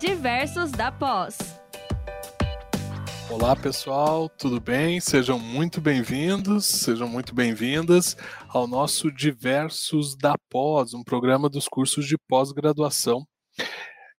Diversos 0.00 0.72
da 0.72 0.90
Pós. 0.90 1.36
Olá 3.28 3.54
pessoal, 3.54 4.30
tudo 4.30 4.58
bem? 4.58 4.98
Sejam 4.98 5.38
muito 5.38 5.78
bem-vindos, 5.78 6.64
sejam 6.64 7.06
muito 7.06 7.34
bem-vindas 7.34 8.16
ao 8.48 8.66
nosso 8.66 9.12
Diversos 9.12 10.16
da 10.16 10.36
Pós, 10.48 10.94
um 10.94 11.04
programa 11.04 11.50
dos 11.50 11.68
cursos 11.68 12.06
de 12.06 12.16
pós-graduação 12.26 13.26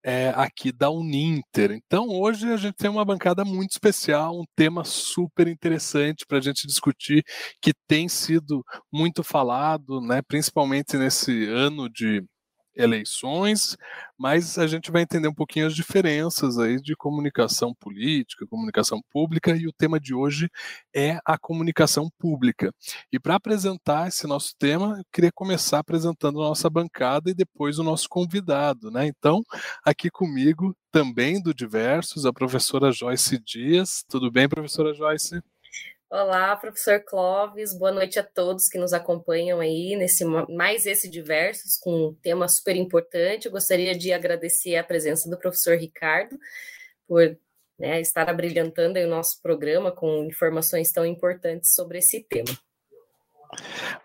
é, 0.05 0.35
aqui 0.37 0.71
da 0.71 0.91
Uninter. 0.91 1.73
Então, 1.73 2.09
hoje 2.09 2.53
a 2.53 2.59
gente 2.59 2.75
tem 2.75 2.91
uma 2.91 3.05
bancada 3.05 3.43
muito 3.43 3.71
especial, 3.71 4.39
um 4.39 4.45
tema 4.55 4.85
super 4.85 5.49
interessante 5.49 6.27
para 6.29 6.37
a 6.37 6.43
gente 6.43 6.67
discutir, 6.67 7.25
que 7.59 7.73
tem 7.89 8.07
sido 8.07 8.63
muito 8.93 9.25
falado, 9.25 9.99
né, 10.03 10.21
principalmente 10.29 10.99
nesse 10.99 11.47
ano 11.47 11.89
de 11.89 12.23
eleições, 12.75 13.77
mas 14.19 14.59
a 14.59 14.67
gente 14.67 14.91
vai 14.91 15.03
entender 15.03 15.29
um 15.29 15.35
pouquinho 15.35 15.67
as 15.67 15.75
diferenças 15.75 16.59
aí 16.59 16.81
de 16.81 16.95
comunicação 16.95 17.75
política, 17.75 18.47
comunicação 18.47 19.01
pública, 19.11 19.57
e 19.57 19.67
o 19.67 19.73
tema 19.73 19.99
de 19.99 20.15
hoje 20.15 20.51
é 20.95 21.19
a 21.25 21.39
comunicação 21.39 22.11
pública. 22.19 22.73
E 23.13 23.19
para 23.19 23.37
apresentar 23.37 24.09
esse 24.09 24.27
nosso 24.27 24.55
tema, 24.59 24.99
eu 24.99 25.05
queria 25.13 25.33
começar 25.33 25.79
apresentando 25.79 26.41
a 26.43 26.49
nossa 26.49 26.69
bancada 26.71 27.31
e 27.31 27.35
depois 27.35 27.79
o 27.79 27.85
nosso 27.85 28.09
convidado, 28.09 28.91
né? 28.91 29.07
Então, 29.07 29.43
aqui 29.85 30.11
comigo, 30.11 30.77
também 30.93 31.41
do 31.43 31.55
Diversos, 31.55 32.27
a 32.27 32.33
professora 32.33 32.93
Joyce 32.93 33.39
Dias. 33.39 34.05
Tudo 34.09 34.31
bem, 34.31 34.49
professora 34.49 34.93
Joyce? 34.93 35.41
Olá, 36.13 36.57
professor 36.57 36.99
Clóvis, 37.05 37.73
boa 37.73 37.93
noite 37.93 38.19
a 38.19 38.25
todos 38.25 38.69
que 38.69 38.77
nos 38.77 38.93
acompanham 38.93 39.61
aí 39.61 39.95
nesse 39.95 40.25
mais 40.25 40.85
esse 40.85 41.09
diversos 41.09 41.77
com 41.77 42.09
um 42.09 42.15
tema 42.15 42.49
super 42.49 42.75
importante. 42.75 43.47
Eu 43.47 43.53
gostaria 43.53 43.97
de 43.97 44.13
agradecer 44.13 44.75
a 44.75 44.83
presença 44.83 45.31
do 45.31 45.39
professor 45.39 45.79
Ricardo 45.79 46.37
por 47.07 47.39
né, 47.79 48.01
estar 48.01 48.29
abrilhantando 48.29 48.99
o 48.99 49.07
nosso 49.07 49.41
programa 49.41 49.93
com 49.93 50.25
informações 50.25 50.91
tão 50.91 51.07
importantes 51.07 51.75
sobre 51.75 51.99
esse 51.99 52.21
tema. 52.25 52.59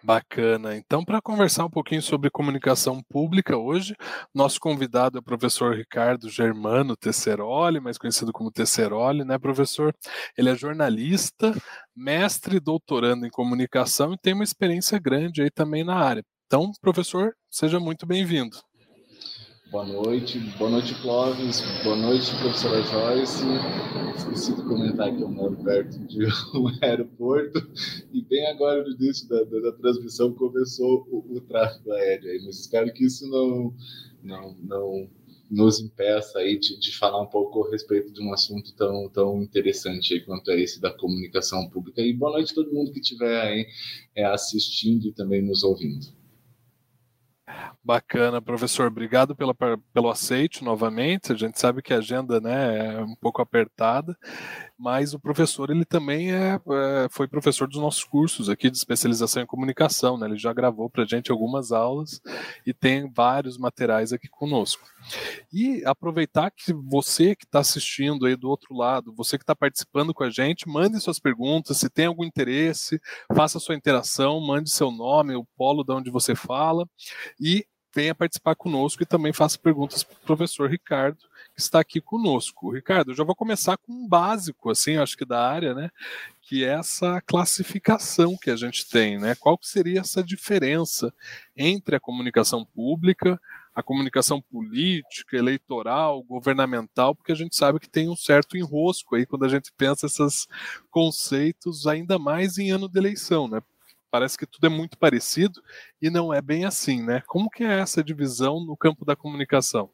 Bacana. 0.04 0.76
Então, 0.76 1.04
para 1.04 1.22
conversar 1.22 1.66
um 1.66 1.70
pouquinho 1.70 2.02
sobre 2.02 2.30
comunicação 2.30 3.02
pública 3.10 3.58
hoje, 3.58 3.96
nosso 4.34 4.60
convidado 4.60 5.18
é 5.18 5.20
o 5.20 5.24
professor 5.24 5.76
Ricardo 5.76 6.30
Germano 6.30 6.96
Tesseroli, 6.96 7.80
mais 7.80 7.98
conhecido 7.98 8.32
como 8.32 8.52
Tesseroli, 8.52 9.24
né, 9.24 9.38
professor? 9.38 9.94
Ele 10.38 10.50
é 10.50 10.56
jornalista, 10.56 11.54
mestre 11.96 12.58
e 12.58 12.60
doutorando 12.60 13.26
em 13.26 13.30
comunicação 13.30 14.14
e 14.14 14.18
tem 14.18 14.34
uma 14.34 14.44
experiência 14.44 15.00
grande 15.00 15.42
aí 15.42 15.52
também 15.52 15.84
na 15.84 15.96
área. 15.96 16.24
Então, 16.46 16.72
professor, 16.82 17.34
seja 17.50 17.80
muito 17.80 18.06
bem-vindo. 18.06 18.58
Boa 19.76 19.86
noite, 19.86 20.40
boa 20.58 20.70
noite 20.70 20.95
Clóvis, 21.02 21.62
boa 21.84 21.98
noite 21.98 22.34
professora 22.38 22.81
Joyce. 22.81 23.44
Esqueci 24.16 24.56
de 24.56 24.62
comentar 24.62 25.14
que 25.14 25.22
eu 25.22 25.28
moro 25.28 25.58
perto 25.66 26.00
de 26.08 26.23
um 26.58 26.72
aeroporto 26.81 27.59
e 28.14 28.22
bem 28.22 28.48
agora 28.48 28.86
no 28.86 28.92
início 28.92 29.28
da, 29.28 29.44
da, 29.44 29.59
da 29.59 29.72
transmissão 29.73 30.31
começou 30.31 31.06
o, 31.12 31.26
o, 31.30 31.42
tráfego 31.42 31.92
aéreo 31.92 32.31
aí, 32.31 32.42
mas 32.46 32.62
espero 32.62 32.94
que 32.94 33.03
isso 33.03 33.30
não, 33.30 33.73
não, 34.23 34.56
não 34.64 35.09
nos 35.52 35.81
impeça 35.81 36.40
aí 36.40 36.58
de, 36.58 36.80
de, 36.80 36.96
falar 36.98 37.22
um 37.22 37.28
pouco 37.28 37.68
a 37.68 37.72
respeito 37.72 38.14
de 38.14 38.23
um 38.23 38.31
assunto 38.31 38.73
tão, 38.78 39.09
tão 39.09 39.44
interessante 39.44 40.22
quanto 40.22 40.52
é 40.52 40.62
esse 40.62 40.80
da 40.80 40.94
comunicação 40.94 41.70
pública. 41.70 42.02
E 42.02 42.14
boa 42.14 42.31
noite 42.31 42.53
a 42.53 42.56
todo 42.56 42.72
mundo 42.72 42.94
que 42.94 43.02
estiver 43.02 43.42
aí 43.42 43.68
é, 44.16 44.23
assistindo 44.23 45.06
e 45.06 45.12
também 45.12 45.42
nos 45.42 45.64
ouvindo. 45.64 46.15
Bacana, 47.84 48.42
professor. 48.42 48.88
Obrigado 48.88 49.36
pela, 49.36 49.53
pelo 49.53 50.09
aceite 50.09 50.64
novamente. 50.64 51.31
A 51.31 51.36
gente 51.36 51.59
sabe 51.59 51.81
que 51.81 51.94
a 51.94 51.97
agenda 51.97 52.42
né, 52.42 52.95
é 52.95 53.03
um 53.03 53.16
pouco 53.16 53.42
apertada, 53.42 54.17
mas 54.78 55.14
o 55.14 55.20
professor 55.20 55.70
ele 55.70 55.86
também 55.86 56.31
é, 56.31 56.56
é 56.56 57.08
foi 57.12 57.28
professor 57.28 57.67
dos 57.67 57.80
nossos 57.80 58.03
cursos 58.03 58.50
aqui 58.50 58.72
de 58.72 58.78
especialização 58.78 59.44
em 59.44 59.46
comunicação. 59.46 60.18
Né? 60.18 60.28
Ele 60.28 60.38
já 60.38 60.52
gravou 60.52 60.90
para 60.90 61.03
a 61.03 61.06
gente 61.06 61.31
algumas 61.31 61.72
aulas 61.72 62.22
e 62.66 62.74
tem 62.74 63.07
vários 63.12 63.57
materiais 63.57 64.12
aqui 64.12 64.28
conosco. 64.28 64.94
E 65.52 65.84
aproveitar 65.86 66.52
que 66.52 66.74
você 66.74 67.36
que 67.36 67.46
está 67.46 67.60
assistindo 67.60 68.26
aí 68.26 68.36
do 68.36 68.50
outro 68.50 68.76
lado, 68.76 69.14
você 69.14 69.38
que 69.38 69.44
está 69.44 69.56
participando 69.56 70.14
com 70.14 70.24
a 70.24 70.30
gente, 70.30 70.68
mande 70.68 71.00
suas 71.00 71.20
perguntas, 71.20 71.78
se 71.78 71.90
tem 71.90 72.06
algum 72.06 72.24
interesse, 72.24 73.00
faça 73.34 73.60
sua 73.60 73.76
interação, 73.76 74.40
mande 74.40 74.70
seu 74.70 74.92
nome, 74.92 75.36
o 75.36 75.46
polo 75.58 75.84
de 75.84 75.94
onde 75.94 76.10
você 76.10 76.36
fala 76.36 76.88
e 77.40 77.66
venha 77.96 78.14
participar 78.14 78.56
conosco 78.56 79.02
e 79.02 79.06
também 79.06 79.32
faça 79.32 79.58
perguntas 79.58 80.04
para 80.04 80.18
o 80.18 80.26
professor 80.26 80.70
Ricardo, 80.70 81.18
que 81.56 81.62
está 81.62 81.80
aqui 81.80 82.02
conosco. 82.02 82.74
Ricardo, 82.74 83.12
eu 83.12 83.16
já 83.16 83.24
vou 83.24 83.34
começar 83.34 83.78
com 83.78 83.94
um 83.94 84.08
básico, 84.08 84.70
assim, 84.70 84.98
acho 84.98 85.16
que 85.16 85.24
da 85.24 85.42
área, 85.42 85.74
né? 85.74 85.90
Que 86.42 86.66
é 86.66 86.74
essa 86.74 87.22
classificação 87.22 88.38
que 88.38 88.50
a 88.50 88.56
gente 88.58 88.90
tem, 88.90 89.18
né? 89.18 89.34
Qual 89.36 89.58
seria 89.62 90.02
essa 90.02 90.22
diferença 90.22 91.14
entre 91.56 91.96
a 91.96 92.00
comunicação 92.00 92.66
pública, 92.66 93.40
a 93.75 93.84
comunicação 93.84 94.41
política, 94.41 95.36
eleitoral, 95.36 96.24
governamental, 96.24 97.13
porque 97.13 97.34
a 97.34 97.36
gente 97.36 97.56
sabe 97.56 97.80
que 97.80 97.90
tem 97.90 98.09
um 98.09 98.16
certo 98.16 98.58
enrosco 98.58 99.16
aí 99.16 99.25
quando 99.25 99.44
a 99.44 99.50
gente 99.50 99.72
pensa 99.78 100.06
esses 100.06 100.47
conceitos, 100.90 101.86
ainda 101.86 102.18
mais 102.18 102.58
em 102.58 102.72
ano 102.72 102.88
de 102.88 102.97
eleição, 102.97 103.47
né? 103.47 103.62
parece 104.16 104.38
que 104.38 104.46
tudo 104.46 104.66
é 104.66 104.69
muito 104.69 104.97
parecido 104.97 105.62
e 106.02 106.09
não 106.09 106.34
é 106.34 106.41
bem 106.41 106.63
assim, 106.63 107.03
né? 107.03 107.22
Como 107.28 107.50
que 107.50 107.66
é 107.66 107.81
essa 107.81 108.02
divisão 108.02 108.63
no 108.63 108.78
campo 108.78 109.03
da 109.03 109.13
comunicação? 109.13 109.90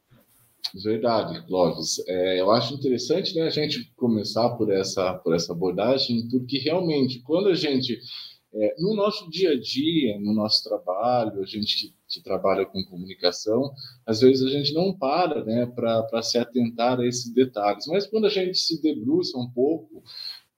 Verdade, 0.84 1.44
Clóvis. 1.48 2.00
É, 2.06 2.40
eu 2.40 2.52
acho 2.52 2.72
interessante 2.72 3.34
né, 3.34 3.42
a 3.42 3.50
gente 3.50 3.92
começar 3.96 4.50
por 4.50 4.70
essa, 4.72 5.14
por 5.14 5.34
essa 5.34 5.52
abordagem, 5.52 6.28
porque 6.28 6.58
realmente, 6.58 7.20
quando 7.20 7.48
a 7.48 7.54
gente, 7.54 7.98
é, 8.54 8.74
no 8.78 8.94
nosso 8.94 9.28
dia 9.28 9.50
a 9.50 9.60
dia, 9.60 10.20
no 10.20 10.32
nosso 10.32 10.62
trabalho, 10.62 11.42
a 11.42 11.44
gente 11.44 11.92
que, 12.12 12.22
trabalha 12.22 12.66
com 12.66 12.84
comunicação, 12.84 13.72
às 14.06 14.20
vezes 14.20 14.44
a 14.44 14.50
gente 14.50 14.74
não 14.74 14.92
para 14.92 15.44
né, 15.44 15.66
para 15.66 16.22
se 16.22 16.38
atentar 16.38 17.00
a 17.00 17.06
esses 17.06 17.32
detalhes, 17.32 17.86
mas 17.86 18.06
quando 18.06 18.26
a 18.26 18.30
gente 18.30 18.58
se 18.58 18.80
debruça 18.82 19.38
um 19.38 19.48
pouco 19.48 20.02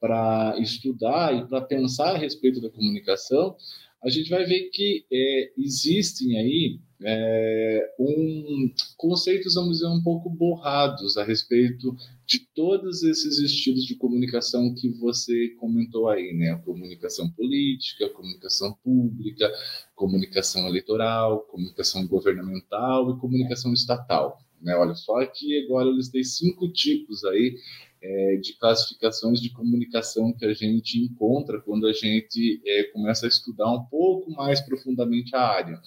para 0.01 0.55
estudar 0.59 1.35
e 1.35 1.47
para 1.47 1.63
pensar 1.63 2.15
a 2.15 2.19
respeito 2.19 2.61
da 2.61 2.69
comunicação, 2.69 3.57
a 4.05 4.11
gente 4.11 4.29
vai 4.29 4.45
ver 4.45 4.69
que 4.71 5.07
é, 5.11 5.53
existem 5.57 6.37
aí 6.37 6.79
é, 7.03 7.95
um, 7.99 8.71
conceitos, 8.99 9.55
vamos 9.55 9.79
dizer, 9.79 9.89
um 9.89 10.03
pouco 10.03 10.29
borrados 10.29 11.17
a 11.17 11.25
respeito 11.25 11.97
de 12.27 12.41
todos 12.55 13.03
esses 13.03 13.39
estilos 13.39 13.85
de 13.85 13.95
comunicação 13.97 14.75
que 14.75 14.91
você 14.91 15.49
comentou 15.59 16.09
aí, 16.09 16.35
né? 16.35 16.51
A 16.51 16.59
comunicação 16.59 17.31
política, 17.31 18.09
comunicação 18.11 18.77
pública, 18.85 19.51
comunicação 19.95 20.69
eleitoral, 20.69 21.41
comunicação 21.51 22.07
governamental 22.07 23.11
e 23.11 23.19
comunicação 23.19 23.73
estatal. 23.73 24.39
Né? 24.61 24.75
Olha 24.77 24.95
só 24.95 25.25
que 25.27 25.65
agora 25.65 25.89
eles 25.89 26.09
têm 26.09 26.25
cinco 26.25 26.69
tipos 26.73 27.25
aí 27.25 27.57
é, 28.05 28.37
de 28.37 28.53
classificações 28.53 29.41
de 29.41 29.49
comunicação 29.49 30.31
que 30.33 30.45
a 30.45 30.53
gente 30.53 30.99
encontra 30.99 31.59
quando 31.61 31.87
a 31.87 31.93
gente 31.93 32.61
é, 32.67 32.85
começa 32.85 33.25
a 33.25 33.29
estudar 33.29 33.73
um 33.73 33.83
pouco 33.85 34.31
mais 34.31 34.61
profundamente 34.61 35.35
a 35.35 35.41
área. 35.41 35.81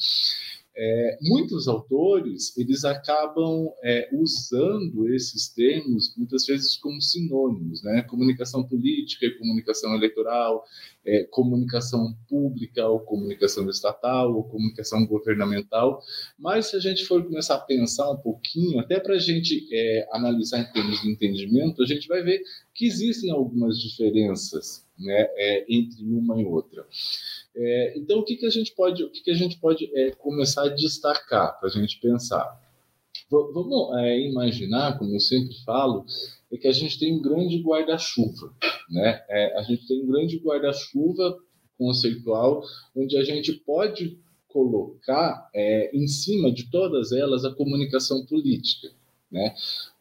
É, 0.80 1.18
muitos 1.22 1.68
autores 1.68 2.56
eles 2.56 2.86
acabam 2.86 3.68
é, 3.84 4.10
usando 4.14 5.10
esses 5.12 5.50
termos 5.50 6.14
muitas 6.16 6.46
vezes 6.46 6.78
como 6.78 7.02
sinônimos, 7.02 7.82
né? 7.82 8.04
Comunicação 8.04 8.64
política 8.64 9.28
comunicação 9.40 9.96
eleitoral, 9.96 10.64
é, 11.06 11.24
comunicação 11.24 12.16
pública 12.30 12.88
ou 12.88 13.00
comunicação 13.00 13.70
estatal 13.70 14.36
ou 14.36 14.44
comunicação 14.44 15.06
governamental. 15.06 16.02
Mas 16.38 16.68
se 16.68 16.76
a 16.76 16.80
gente 16.80 17.06
for 17.06 17.24
começar 17.24 17.56
a 17.56 17.62
pensar 17.62 18.12
um 18.12 18.18
pouquinho, 18.18 18.80
até 18.80 19.00
para 19.00 19.16
a 19.16 19.20
gente 19.20 19.68
é, 19.72 20.08
analisar 20.12 20.60
em 20.60 20.72
termos 20.72 21.02
de 21.02 21.10
entendimento, 21.10 21.82
a 21.82 21.86
gente 21.86 22.08
vai 22.08 22.22
ver 22.22 22.42
que 22.78 22.86
existem 22.86 23.32
algumas 23.32 23.82
diferenças 23.82 24.86
né, 24.98 25.28
é, 25.36 25.66
entre 25.68 26.04
uma 26.06 26.40
e 26.40 26.46
outra. 26.46 26.86
É, 27.56 27.98
então, 27.98 28.20
o 28.20 28.24
que, 28.24 28.36
que 28.36 28.46
a 28.46 28.52
gente 28.52 28.72
pode, 28.74 29.04
o 29.04 29.10
que, 29.10 29.24
que 29.24 29.32
a 29.32 29.36
gente 29.36 29.58
pode 29.58 29.90
é, 29.98 30.12
começar 30.12 30.66
a 30.66 30.70
destacar 30.70 31.60
para 31.60 31.70
a 31.70 31.72
gente 31.72 32.00
pensar? 32.00 32.46
V 33.32 33.52
vamos 33.52 33.98
é, 33.98 34.20
imaginar, 34.20 34.98
como 35.00 35.12
eu 35.12 35.20
sempre 35.20 35.56
falo, 35.66 36.06
é 36.52 36.58
que 36.58 36.68
a 36.68 36.72
gente 36.72 37.00
tem 37.00 37.14
um 37.14 37.22
grande 37.22 37.60
guarda-chuva, 37.64 38.54
né? 38.90 39.26
É, 39.28 39.58
a 39.58 39.64
gente 39.64 39.88
tem 39.88 40.04
um 40.04 40.08
grande 40.08 40.38
guarda-chuva 40.38 41.36
conceitual, 41.80 42.64
onde 42.96 43.18
a 43.18 43.24
gente 43.24 43.54
pode 43.54 44.20
colocar 44.48 45.50
é, 45.54 45.90
em 45.96 46.08
cima 46.08 46.52
de 46.52 46.70
todas 46.70 47.12
elas 47.12 47.44
a 47.44 47.54
comunicação 47.54 48.24
política, 48.26 48.92
né? 49.32 49.56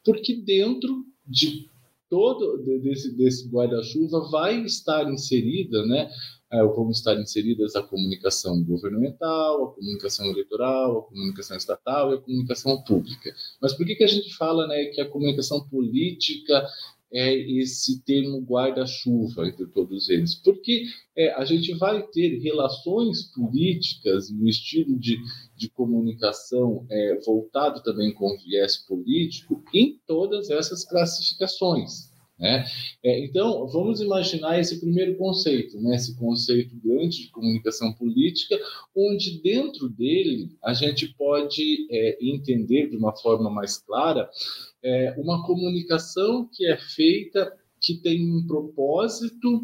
Porque 0.04 0.36
dentro 0.36 1.06
de 1.26 1.68
todo 2.08 2.58
desse, 2.58 3.16
desse 3.16 3.48
guarda-chuva 3.48 4.28
vai 4.30 4.60
estar 4.64 5.10
inserida, 5.10 5.84
né? 5.86 6.10
É, 6.52 6.62
vão 6.62 6.90
estar 6.90 7.14
inseridas 7.16 7.74
a 7.74 7.82
comunicação 7.82 8.62
governamental, 8.62 9.64
a 9.64 9.72
comunicação 9.72 10.26
eleitoral, 10.26 10.98
a 10.98 11.02
comunicação 11.02 11.56
estatal 11.56 12.12
e 12.12 12.14
a 12.14 12.20
comunicação 12.20 12.80
pública. 12.84 13.34
Mas 13.60 13.72
por 13.72 13.84
que, 13.84 13.96
que 13.96 14.04
a 14.04 14.08
gente 14.08 14.32
fala 14.36 14.68
né, 14.68 14.84
que 14.86 15.00
a 15.00 15.10
comunicação 15.10 15.66
política 15.68 16.64
é 17.12 17.32
esse 17.34 18.02
termo 18.02 18.40
guarda-chuva 18.40 19.46
entre 19.48 19.66
todos 19.66 20.08
eles, 20.08 20.34
porque 20.34 20.86
é, 21.16 21.32
a 21.34 21.44
gente 21.44 21.72
vai 21.74 22.02
ter 22.08 22.38
relações 22.40 23.32
políticas 23.32 24.30
no 24.30 24.48
estilo 24.48 24.98
de, 24.98 25.16
de 25.56 25.68
comunicação 25.70 26.84
é, 26.90 27.18
voltado 27.24 27.82
também 27.82 28.12
com 28.12 28.36
viés 28.38 28.76
político 28.76 29.62
em 29.72 29.98
todas 30.06 30.50
essas 30.50 30.84
classificações. 30.84 32.10
Né? 32.38 32.66
É, 33.02 33.24
então, 33.24 33.66
vamos 33.66 34.00
imaginar 34.00 34.60
esse 34.60 34.78
primeiro 34.78 35.16
conceito, 35.16 35.80
né? 35.80 35.96
esse 35.96 36.14
conceito 36.16 36.76
grande 36.84 37.22
de 37.22 37.30
comunicação 37.30 37.92
política, 37.94 38.58
onde 38.94 39.40
dentro 39.40 39.88
dele 39.88 40.50
a 40.62 40.74
gente 40.74 41.14
pode 41.14 41.86
é, 41.90 42.18
entender 42.20 42.90
de 42.90 42.96
uma 42.96 43.16
forma 43.16 43.48
mais 43.48 43.78
clara 43.78 44.28
é, 44.82 45.14
uma 45.18 45.44
comunicação 45.44 46.48
que 46.52 46.66
é 46.66 46.76
feita, 46.76 47.52
que 47.80 47.94
tem 47.94 48.30
um 48.30 48.46
propósito 48.46 49.62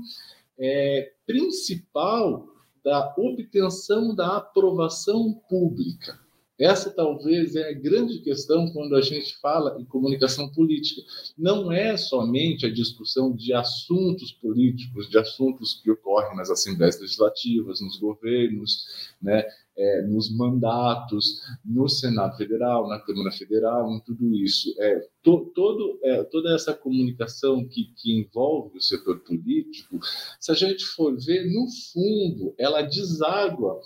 é, 0.59 1.13
principal 1.27 2.49
da 2.85 3.15
obtenção 3.17 4.15
da 4.15 4.39
aprovação 4.39 5.33
pública. 5.49 6.22
Essa 6.63 6.93
talvez 6.93 7.57
é 7.57 7.71
a 7.71 7.73
grande 7.73 8.21
questão 8.21 8.71
quando 8.73 8.95
a 8.95 9.01
gente 9.01 9.37
fala 9.39 9.77
em 9.81 9.85
comunicação 9.85 10.49
política. 10.49 11.03
Não 11.37 11.73
é 11.73 11.97
somente 11.97 12.65
a 12.65 12.73
discussão 12.73 13.35
de 13.35 13.53
assuntos 13.53 14.31
políticos, 14.31 15.11
de 15.11 15.19
assuntos 15.19 15.81
que 15.83 15.91
ocorrem 15.91 16.37
nas 16.37 16.51
assembleias 16.51 17.01
legislativas, 17.01 17.81
nos 17.81 17.99
governos, 17.99 18.87
né, 19.21 19.45
é, 19.77 20.03
nos 20.03 20.31
mandatos, 20.37 21.41
no 21.65 21.89
Senado 21.89 22.37
Federal, 22.37 22.89
na 22.89 23.01
Câmara 23.01 23.33
Federal, 23.33 23.91
em 23.91 23.99
tudo 23.99 24.33
isso. 24.33 24.73
É, 24.79 25.01
to, 25.21 25.51
todo, 25.53 25.99
é, 26.05 26.23
toda 26.23 26.55
essa 26.55 26.73
comunicação 26.73 27.67
que, 27.67 27.93
que 27.97 28.13
envolve 28.17 28.79
o 28.79 28.81
setor 28.81 29.19
político, 29.19 29.99
se 30.39 30.53
a 30.53 30.55
gente 30.55 30.85
for 30.85 31.17
ver, 31.19 31.45
no 31.53 31.67
fundo, 31.93 32.55
ela 32.57 32.83
deságua 32.83 33.81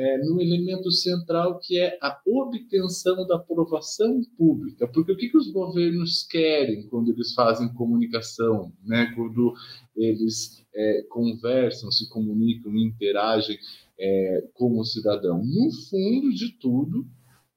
é, 0.00 0.16
no 0.24 0.40
elemento 0.40 0.90
central 0.90 1.58
que 1.58 1.78
é 1.78 1.98
a 2.00 2.18
obtenção 2.26 3.26
da 3.26 3.36
aprovação 3.36 4.22
pública. 4.36 4.88
Porque 4.88 5.12
o 5.12 5.16
que, 5.16 5.28
que 5.28 5.36
os 5.36 5.50
governos 5.50 6.22
querem 6.22 6.88
quando 6.88 7.10
eles 7.10 7.34
fazem 7.34 7.72
comunicação, 7.74 8.72
né? 8.82 9.12
quando 9.14 9.52
eles 9.94 10.64
é, 10.74 11.02
conversam, 11.10 11.92
se 11.92 12.08
comunicam, 12.08 12.74
interagem 12.78 13.58
é, 13.98 14.48
como 14.54 14.82
cidadão? 14.86 15.44
No 15.44 15.70
fundo 15.90 16.32
de 16.32 16.52
tudo, 16.52 17.06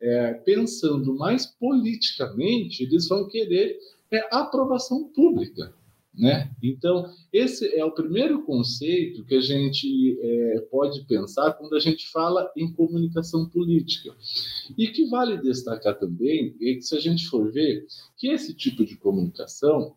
é, 0.01 0.33
pensando 0.33 1.15
mais 1.15 1.45
politicamente, 1.45 2.83
eles 2.83 3.07
vão 3.07 3.25
querer 3.29 3.79
é, 4.11 4.27
aprovação 4.35 5.05
pública. 5.13 5.73
Né? 6.15 6.51
Então, 6.61 7.09
esse 7.31 7.75
é 7.75 7.83
o 7.83 7.91
primeiro 7.91 8.43
conceito 8.43 9.25
que 9.25 9.33
a 9.33 9.41
gente 9.41 10.19
é, 10.21 10.59
pode 10.69 11.03
pensar 11.05 11.53
quando 11.53 11.75
a 11.75 11.79
gente 11.79 12.07
fala 12.09 12.51
em 12.55 12.71
comunicação 12.71 13.49
política. 13.49 14.13
E 14.77 14.87
que 14.89 15.09
vale 15.09 15.37
destacar 15.41 15.97
também 15.97 16.55
é 16.61 16.75
que, 16.75 16.83
se 16.83 16.95
a 16.95 16.99
gente 16.99 17.27
for 17.27 17.51
ver, 17.51 17.87
que 18.15 18.27
esse 18.27 18.53
tipo 18.53 18.85
de 18.85 18.95
comunicação 18.95 19.95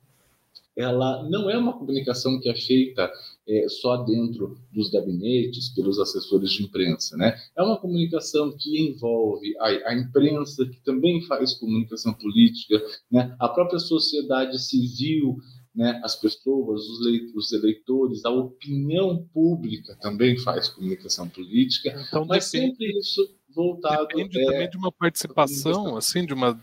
ela 0.77 1.27
não 1.31 1.49
é 1.49 1.57
uma 1.57 1.73
comunicação 1.73 2.39
que 2.39 2.51
é 2.51 2.55
feita 2.55 3.11
é, 3.49 3.67
só 3.69 3.97
dentro 4.05 4.59
dos 4.71 4.91
gabinetes, 4.91 5.71
pelos 5.71 5.99
assessores 5.99 6.53
de 6.53 6.65
imprensa. 6.65 7.17
Né? 7.17 7.35
É 7.57 7.63
uma 7.63 7.79
comunicação 7.79 8.53
que 8.53 8.79
envolve 8.79 9.57
a, 9.59 9.91
a 9.91 9.95
imprensa, 9.95 10.67
que 10.67 10.79
também 10.83 11.23
faz 11.23 11.55
comunicação 11.55 12.13
política, 12.13 12.83
né? 13.11 13.35
a 13.39 13.49
própria 13.49 13.79
sociedade 13.79 14.59
civil 14.59 15.39
né, 15.77 16.01
as 16.03 16.17
pessoas, 16.17 16.81
os, 16.89 17.53
eleitores, 17.53 18.25
a 18.25 18.31
opinião 18.31 19.29
pública 19.33 19.95
também 20.01 20.39
faz 20.39 20.71
comunicação 20.71 21.29
política, 21.29 21.91
então, 22.09 22.25
mas 22.25 22.51
depende, 22.51 22.71
sempre 22.71 22.99
isso 22.99 23.37
voltado 23.55 24.07
depende 24.09 24.41
é, 24.41 24.45
também 24.47 24.71
de 24.71 24.79
uma 24.79 24.91
participação, 24.91 25.97
assim, 25.97 26.25
de 26.25 26.33
uma 26.33 26.59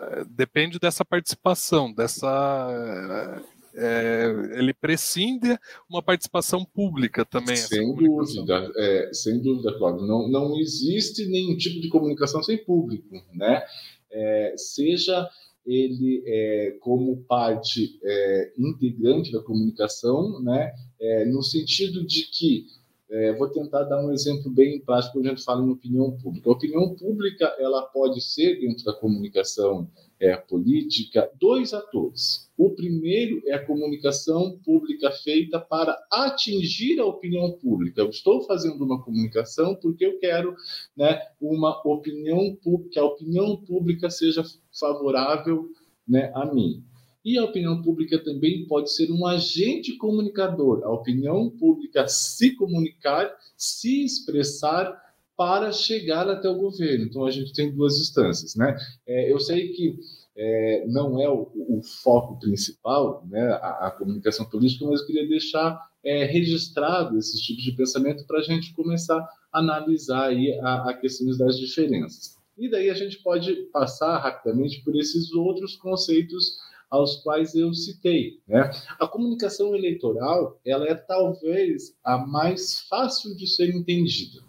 eh, 0.00 0.24
depende 0.30 0.78
dessa 0.78 1.04
participação, 1.04 1.92
dessa 1.92 3.42
é, 3.74 4.26
ele 4.58 4.72
prescinde 4.74 5.58
uma 5.88 6.02
participação 6.02 6.64
pública 6.64 7.24
também. 7.24 7.56
Sem 7.56 7.94
dúvida, 7.94 8.70
é, 8.76 9.10
sem 9.12 9.40
dúvida, 9.40 9.76
Cláudio. 9.78 10.06
Não, 10.06 10.28
não 10.28 10.58
existe 10.58 11.26
nenhum 11.26 11.56
tipo 11.56 11.80
de 11.80 11.88
comunicação 11.88 12.42
sem 12.42 12.62
público, 12.64 13.14
né? 13.34 13.62
É, 14.10 14.54
seja 14.56 15.28
ele 15.64 16.22
é, 16.26 16.76
como 16.80 17.22
parte 17.24 17.98
é, 18.02 18.52
integrante 18.58 19.32
da 19.32 19.42
comunicação, 19.42 20.42
né, 20.42 20.72
é, 21.00 21.24
no 21.26 21.42
sentido 21.42 22.04
de 22.06 22.22
que, 22.22 22.66
é, 23.12 23.30
vou 23.34 23.46
tentar 23.46 23.82
dar 23.82 24.02
um 24.02 24.10
exemplo 24.10 24.50
bem 24.50 24.80
prático, 24.80 25.12
quando 25.12 25.26
a 25.26 25.28
gente 25.30 25.44
fala 25.44 25.62
em 25.62 25.68
opinião 25.68 26.16
pública. 26.16 26.48
A 26.48 26.52
opinião 26.54 26.94
pública 26.94 27.54
ela 27.58 27.82
pode 27.82 28.22
ser, 28.22 28.58
dentro 28.58 28.86
da 28.86 28.94
comunicação 28.94 29.86
é, 30.18 30.34
política, 30.34 31.30
dois 31.38 31.74
atores. 31.74 32.50
O 32.56 32.70
primeiro 32.70 33.42
é 33.46 33.52
a 33.52 33.66
comunicação 33.66 34.58
pública 34.64 35.10
feita 35.10 35.60
para 35.60 35.94
atingir 36.10 37.00
a 37.00 37.04
opinião 37.04 37.52
pública. 37.52 38.00
Eu 38.00 38.08
estou 38.08 38.40
fazendo 38.46 38.82
uma 38.82 39.02
comunicação 39.02 39.74
porque 39.74 40.06
eu 40.06 40.18
quero 40.18 40.56
né, 40.96 41.20
uma 41.38 41.86
opinião 41.86 42.56
que 42.90 42.98
a 42.98 43.04
opinião 43.04 43.58
pública 43.58 44.08
seja 44.08 44.42
favorável 44.72 45.68
né, 46.08 46.32
a 46.34 46.46
mim. 46.46 46.82
E 47.24 47.38
a 47.38 47.44
opinião 47.44 47.80
pública 47.80 48.18
também 48.18 48.66
pode 48.66 48.92
ser 48.92 49.10
um 49.12 49.26
agente 49.26 49.96
comunicador. 49.96 50.82
A 50.84 50.90
opinião 50.90 51.48
pública 51.50 52.08
se 52.08 52.56
comunicar, 52.56 53.32
se 53.56 54.04
expressar 54.04 55.00
para 55.36 55.72
chegar 55.72 56.28
até 56.28 56.48
o 56.48 56.58
governo. 56.58 57.04
Então 57.04 57.24
a 57.24 57.30
gente 57.30 57.52
tem 57.52 57.70
duas 57.70 57.98
instâncias, 58.00 58.54
né? 58.54 58.76
É, 59.06 59.32
eu 59.32 59.38
sei 59.38 59.68
que 59.68 59.98
é, 60.36 60.84
não 60.86 61.20
é 61.20 61.28
o, 61.28 61.50
o, 61.54 61.82
foco 61.82 62.38
principal, 62.38 63.24
né, 63.28 63.40
a, 63.60 63.88
a, 63.88 63.90
comunicação 63.90 64.46
política, 64.46 64.86
mas 64.86 65.00
eu 65.00 65.06
queria 65.06 65.28
deixar 65.28 65.78
é, 66.02 66.24
registrado 66.24 67.18
esses 67.18 67.40
tipos 67.40 67.62
de 67.62 67.72
pensamento 67.72 68.24
para 68.26 68.38
a 68.38 68.42
gente 68.42 68.72
começar 68.72 69.18
a 69.52 69.58
analisar 69.58 70.28
aí 70.28 70.58
a, 70.60 70.90
a 70.90 70.94
questões 70.94 71.36
das 71.36 71.58
diferenças. 71.58 72.38
E 72.56 72.70
daí 72.70 72.88
a 72.90 72.94
gente 72.94 73.18
pode 73.18 73.52
passar 73.72 74.18
rapidamente 74.18 74.82
por 74.82 74.96
esses 74.96 75.32
outros 75.32 75.76
conceitos 75.76 76.58
aos 76.92 77.16
quais 77.22 77.54
eu 77.54 77.72
citei. 77.72 78.38
Né? 78.46 78.70
A 79.00 79.08
comunicação 79.08 79.74
eleitoral 79.74 80.60
ela 80.62 80.86
é 80.86 80.94
talvez 80.94 81.96
a 82.04 82.18
mais 82.18 82.82
fácil 82.82 83.34
de 83.34 83.46
ser 83.46 83.74
entendida. 83.74 84.42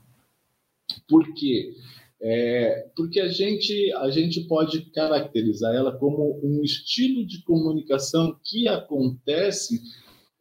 Por 1.07 1.33
quê? 1.33 1.73
É, 2.21 2.89
porque 2.95 3.21
a 3.21 3.29
gente, 3.29 3.93
a 3.93 4.09
gente 4.09 4.41
pode 4.41 4.81
caracterizar 4.91 5.73
ela 5.73 5.97
como 5.97 6.39
um 6.43 6.61
estilo 6.61 7.25
de 7.25 7.41
comunicação 7.43 8.37
que 8.43 8.67
acontece 8.67 9.81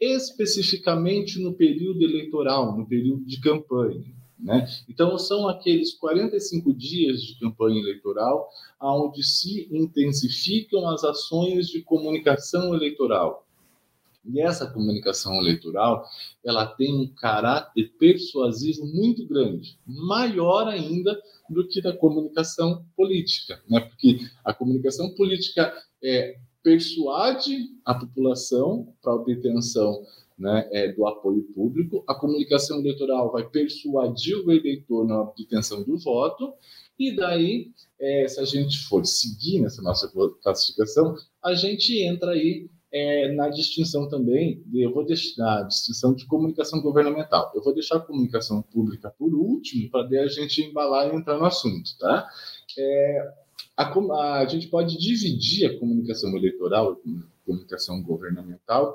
especificamente 0.00 1.38
no 1.40 1.54
período 1.54 2.02
eleitoral, 2.02 2.76
no 2.76 2.86
período 2.86 3.24
de 3.24 3.40
campanha. 3.40 4.04
Né? 4.42 4.68
Então, 4.88 5.16
são 5.18 5.48
aqueles 5.48 5.94
45 5.94 6.74
dias 6.74 7.22
de 7.22 7.38
campanha 7.38 7.80
eleitoral 7.80 8.50
onde 8.80 9.22
se 9.22 9.68
intensificam 9.70 10.88
as 10.88 11.04
ações 11.04 11.68
de 11.68 11.80
comunicação 11.82 12.74
eleitoral. 12.74 13.46
E 14.24 14.40
essa 14.40 14.66
comunicação 14.66 15.36
eleitoral, 15.36 16.04
ela 16.44 16.66
tem 16.66 16.94
um 16.94 17.08
caráter 17.08 17.92
persuasivo 17.98 18.86
muito 18.86 19.26
grande, 19.26 19.78
maior 19.86 20.68
ainda 20.68 21.20
do 21.48 21.66
que 21.66 21.80
da 21.80 21.92
comunicação 21.92 22.84
política, 22.96 23.60
né? 23.68 23.80
Porque 23.80 24.20
a 24.44 24.54
comunicação 24.54 25.10
política 25.10 25.72
é 26.02 26.38
persuade 26.62 27.70
a 27.84 27.94
população 27.94 28.94
para 29.02 29.12
a 29.12 29.16
obtenção 29.16 30.04
né, 30.42 30.68
é, 30.72 30.92
do 30.92 31.06
apoio 31.06 31.44
público, 31.54 32.04
a 32.08 32.14
comunicação 32.14 32.80
eleitoral 32.80 33.30
vai 33.30 33.48
persuadir 33.48 34.36
o 34.44 34.50
eleitor 34.50 35.06
na 35.06 35.22
obtenção 35.22 35.82
do 35.84 35.96
voto, 35.96 36.52
e 36.98 37.14
daí, 37.14 37.70
é, 38.00 38.26
se 38.28 38.40
a 38.40 38.44
gente 38.44 38.80
for 38.80 39.06
seguir 39.06 39.60
nessa 39.60 39.80
nossa 39.80 40.12
classificação, 40.42 41.14
a 41.42 41.54
gente 41.54 41.98
entra 42.02 42.32
aí 42.32 42.68
é, 42.92 43.32
na 43.32 43.48
distinção 43.48 44.08
também, 44.08 44.62
de, 44.66 44.82
eu 44.82 44.92
vou 44.92 45.04
deixar 45.04 45.60
a 45.60 45.62
distinção 45.62 46.12
de 46.12 46.26
comunicação 46.26 46.82
governamental. 46.82 47.50
Eu 47.54 47.62
vou 47.62 47.72
deixar 47.72 47.96
a 47.96 48.00
comunicação 48.00 48.60
pública 48.62 49.10
por 49.18 49.34
último, 49.34 49.90
para 49.90 50.06
a 50.22 50.28
gente 50.28 50.62
embalar 50.62 51.08
e 51.08 51.16
entrar 51.16 51.38
no 51.38 51.44
assunto, 51.46 51.96
tá? 51.98 52.28
É, 52.78 53.32
a, 53.76 54.40
a, 54.40 54.46
gente 54.46 54.68
pode 54.68 54.98
dividir 54.98 55.70
a 55.70 55.78
comunicação 55.78 56.36
eleitoral, 56.36 57.00
comunicação 57.44 58.02
governamental, 58.02 58.94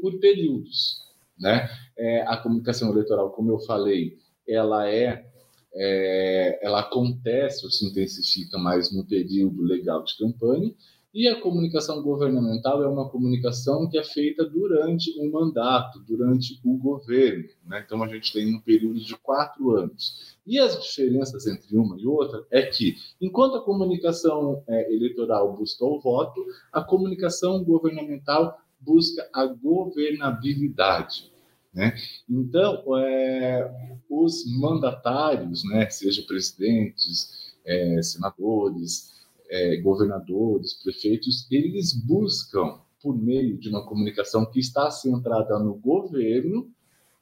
por 0.00 0.18
períodos. 0.18 1.04
Né? 1.38 1.68
É, 1.96 2.22
a 2.22 2.36
comunicação 2.36 2.90
eleitoral, 2.90 3.30
como 3.32 3.50
eu 3.50 3.58
falei, 3.60 4.18
ela 4.48 4.88
é, 4.88 5.26
é, 5.74 6.58
ela 6.62 6.80
acontece 6.80 7.64
ou 7.64 7.70
se 7.70 7.86
intensifica 7.86 8.56
mais 8.58 8.90
no 8.90 9.04
período 9.04 9.62
legal 9.62 10.02
de 10.04 10.16
campanha, 10.16 10.74
e 11.16 11.26
a 11.26 11.40
comunicação 11.40 12.02
governamental 12.02 12.82
é 12.82 12.86
uma 12.86 13.08
comunicação 13.08 13.88
que 13.88 13.96
é 13.96 14.04
feita 14.04 14.44
durante 14.44 15.18
um 15.18 15.30
mandato, 15.30 15.98
durante 16.00 16.60
o 16.62 16.76
governo. 16.76 17.48
Né? 17.66 17.82
Então, 17.86 18.02
a 18.02 18.06
gente 18.06 18.30
tem 18.30 18.54
um 18.54 18.60
período 18.60 19.00
de 19.00 19.16
quatro 19.16 19.74
anos. 19.74 20.36
E 20.46 20.58
as 20.58 20.78
diferenças 20.78 21.46
entre 21.46 21.74
uma 21.74 21.98
e 21.98 22.06
outra 22.06 22.44
é 22.50 22.60
que, 22.66 22.96
enquanto 23.18 23.56
a 23.56 23.64
comunicação 23.64 24.62
é, 24.68 24.92
eleitoral 24.92 25.56
busca 25.56 25.86
o 25.86 25.98
voto, 25.98 26.44
a 26.70 26.84
comunicação 26.84 27.64
governamental 27.64 28.60
busca 28.78 29.26
a 29.32 29.46
governabilidade. 29.46 31.32
Né? 31.72 31.94
Então, 32.28 32.94
é, 32.94 33.96
os 34.10 34.44
mandatários, 34.54 35.64
né, 35.64 35.88
seja 35.88 36.20
presidentes, 36.26 37.54
é, 37.64 38.02
senadores, 38.02 39.15
é, 39.50 39.76
governadores, 39.76 40.74
prefeitos, 40.74 41.46
eles 41.50 41.92
buscam, 41.92 42.78
por 43.02 43.16
meio 43.16 43.56
de 43.58 43.68
uma 43.68 43.86
comunicação 43.86 44.44
que 44.46 44.58
está 44.58 44.90
centrada 44.90 45.58
no 45.58 45.74
governo, 45.74 46.68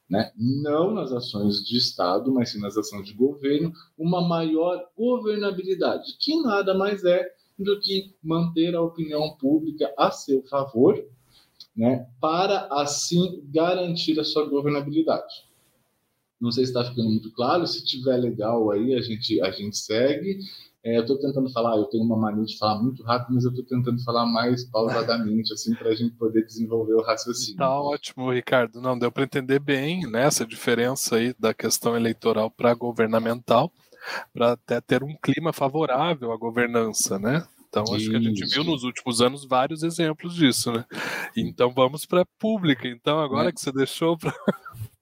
né, 0.09 0.31
não 0.37 0.93
nas 0.93 1.11
ações 1.11 1.63
de 1.65 1.77
Estado, 1.77 2.31
mas 2.31 2.51
sim 2.51 2.59
nas 2.59 2.77
ações 2.77 3.05
de 3.05 3.13
governo, 3.13 3.73
uma 3.97 4.21
maior 4.21 4.87
governabilidade, 4.97 6.15
que 6.19 6.41
nada 6.41 6.73
mais 6.73 7.03
é 7.03 7.31
do 7.57 7.79
que 7.79 8.13
manter 8.23 8.75
a 8.75 8.81
opinião 8.81 9.35
pública 9.37 9.93
a 9.97 10.11
seu 10.11 10.43
favor, 10.43 11.03
né, 11.75 12.07
para 12.21 12.67
assim 12.71 13.43
garantir 13.51 14.19
a 14.19 14.23
sua 14.23 14.47
governabilidade. 14.47 15.45
Não 16.39 16.51
sei 16.51 16.65
se 16.65 16.71
está 16.71 16.83
ficando 16.83 17.09
muito 17.09 17.31
claro, 17.31 17.65
se 17.65 17.83
tiver 17.83 18.17
legal 18.17 18.69
aí, 18.71 18.93
a 18.93 19.01
gente, 19.01 19.41
a 19.41 19.51
gente 19.51 19.77
segue. 19.77 20.39
É, 20.85 20.97
eu 20.97 21.01
estou 21.01 21.17
tentando 21.17 21.51
falar, 21.51 21.75
eu 21.77 21.85
tenho 21.85 22.03
uma 22.03 22.15
mania 22.15 22.45
de 22.45 22.55
falar 22.59 22.79
muito 22.79 23.01
rápido, 23.01 23.33
mas 23.33 23.43
eu 23.43 23.49
estou 23.49 23.65
tentando 23.65 24.03
falar 24.03 24.23
mais 24.27 24.63
pausadamente, 24.65 25.51
assim, 25.51 25.73
para 25.73 25.89
a 25.89 25.95
gente 25.95 26.13
poder 26.15 26.45
desenvolver 26.45 26.93
o 26.93 27.01
raciocínio. 27.01 27.57
Tá 27.57 27.81
ótimo, 27.81 28.31
Ricardo. 28.31 28.79
Não, 28.79 28.97
deu 28.97 29.11
para 29.11 29.23
entender 29.23 29.57
bem 29.57 30.07
né, 30.07 30.27
essa 30.27 30.45
diferença 30.45 31.15
aí 31.15 31.33
da 31.39 31.55
questão 31.55 31.95
eleitoral 31.95 32.51
para 32.51 32.71
governamental, 32.75 33.71
para 34.31 34.51
até 34.51 34.79
ter 34.79 35.03
um 35.03 35.17
clima 35.19 35.51
favorável 35.51 36.31
à 36.31 36.37
governança, 36.37 37.17
né? 37.17 37.47
Então, 37.67 37.81
acho 37.83 37.95
Isso. 37.95 38.11
que 38.11 38.15
a 38.15 38.21
gente 38.21 38.45
viu 38.45 38.63
nos 38.63 38.83
últimos 38.83 39.21
anos 39.21 39.43
vários 39.43 39.81
exemplos 39.81 40.35
disso, 40.35 40.71
né? 40.71 40.85
Então, 41.35 41.73
vamos 41.73 42.05
para 42.05 42.21
a 42.21 42.27
pública. 42.39 42.87
Então, 42.87 43.19
agora 43.19 43.49
é. 43.49 43.51
que 43.51 43.59
você 43.59 43.71
deixou 43.71 44.15
para 44.17 44.33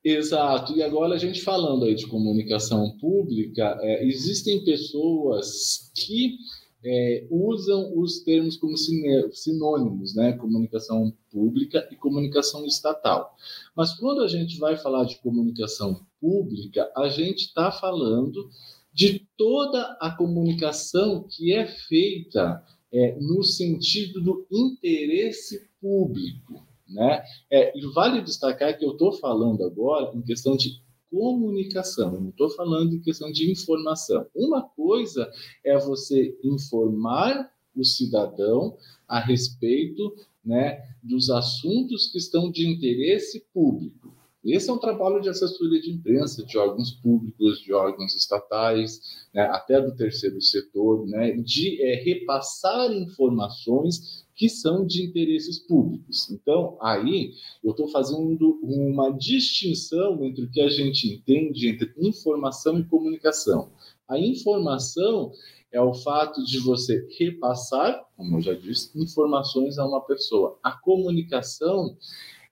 Exato. 0.03 0.75
E 0.75 0.83
agora 0.83 1.15
a 1.15 1.17
gente 1.17 1.41
falando 1.41 1.85
aí 1.85 1.95
de 1.95 2.07
comunicação 2.07 2.97
pública, 2.97 3.77
é, 3.81 4.05
existem 4.05 4.63
pessoas 4.65 5.91
que 5.95 6.37
é, 6.83 7.25
usam 7.29 7.97
os 7.97 8.19
termos 8.19 8.57
como 8.57 8.75
sinônimos, 8.77 10.13
né? 10.13 10.33
Comunicação 10.33 11.13
pública 11.31 11.87
e 11.89 11.95
comunicação 11.95 12.65
estatal. 12.65 13.37
Mas 13.73 13.93
quando 13.93 14.21
a 14.21 14.27
gente 14.27 14.59
vai 14.59 14.75
falar 14.75 15.05
de 15.05 15.17
comunicação 15.19 16.05
pública, 16.19 16.91
a 16.95 17.07
gente 17.07 17.45
está 17.45 17.71
falando 17.71 18.49
de 18.93 19.25
toda 19.37 19.97
a 20.01 20.11
comunicação 20.11 21.23
que 21.23 21.53
é 21.53 21.65
feita 21.65 22.61
é, 22.91 23.17
no 23.19 23.41
sentido 23.43 24.21
do 24.21 24.45
interesse 24.51 25.69
público. 25.81 26.72
Né? 26.93 27.23
É, 27.49 27.77
e 27.77 27.85
vale 27.87 28.21
destacar 28.21 28.77
que 28.77 28.85
eu 28.85 28.91
estou 28.91 29.11
falando 29.13 29.63
agora 29.63 30.15
em 30.15 30.21
questão 30.21 30.55
de 30.55 30.81
comunicação, 31.09 32.19
não 32.19 32.29
estou 32.29 32.49
falando 32.49 32.95
em 32.95 32.99
questão 32.99 33.31
de 33.31 33.51
informação. 33.51 34.25
Uma 34.33 34.63
coisa 34.63 35.29
é 35.63 35.77
você 35.77 36.37
informar 36.43 37.51
o 37.75 37.83
cidadão 37.83 38.77
a 39.07 39.19
respeito 39.19 40.15
né, 40.43 40.83
dos 41.01 41.29
assuntos 41.29 42.07
que 42.11 42.17
estão 42.17 42.51
de 42.51 42.67
interesse 42.67 43.45
público. 43.53 44.13
Esse 44.43 44.69
é 44.69 44.73
um 44.73 44.77
trabalho 44.77 45.21
de 45.21 45.29
assessoria 45.29 45.79
de 45.79 45.89
imprensa, 45.89 46.43
de 46.43 46.57
órgãos 46.57 46.91
públicos, 46.91 47.61
de 47.61 47.71
órgãos 47.71 48.13
estatais, 48.13 49.25
né, 49.33 49.43
até 49.43 49.79
do 49.79 49.95
terceiro 49.95 50.41
setor, 50.41 51.07
né, 51.07 51.31
de 51.31 51.81
é, 51.81 51.95
repassar 52.03 52.91
informações 52.91 54.22
que 54.35 54.49
são 54.49 54.85
de 54.85 55.03
interesses 55.03 55.59
públicos. 55.59 56.29
Então, 56.31 56.77
aí 56.81 57.33
eu 57.63 57.71
estou 57.71 57.87
fazendo 57.87 58.59
uma 58.63 59.11
distinção 59.11 60.23
entre 60.23 60.45
o 60.45 60.51
que 60.51 60.61
a 60.61 60.69
gente 60.69 61.07
entende 61.07 61.69
entre 61.69 61.93
informação 61.97 62.79
e 62.79 62.85
comunicação. 62.85 63.71
A 64.07 64.17
informação 64.17 65.31
é 65.71 65.81
o 65.81 65.93
fato 65.93 66.43
de 66.43 66.59
você 66.59 67.07
repassar, 67.17 68.05
como 68.15 68.37
eu 68.37 68.41
já 68.41 68.53
disse, 68.53 68.91
informações 68.95 69.77
a 69.79 69.85
uma 69.85 70.01
pessoa. 70.01 70.57
A 70.61 70.71
comunicação, 70.71 71.97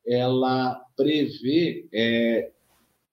ela 0.05 0.83
prevê 0.95 1.87
é, 1.93 2.51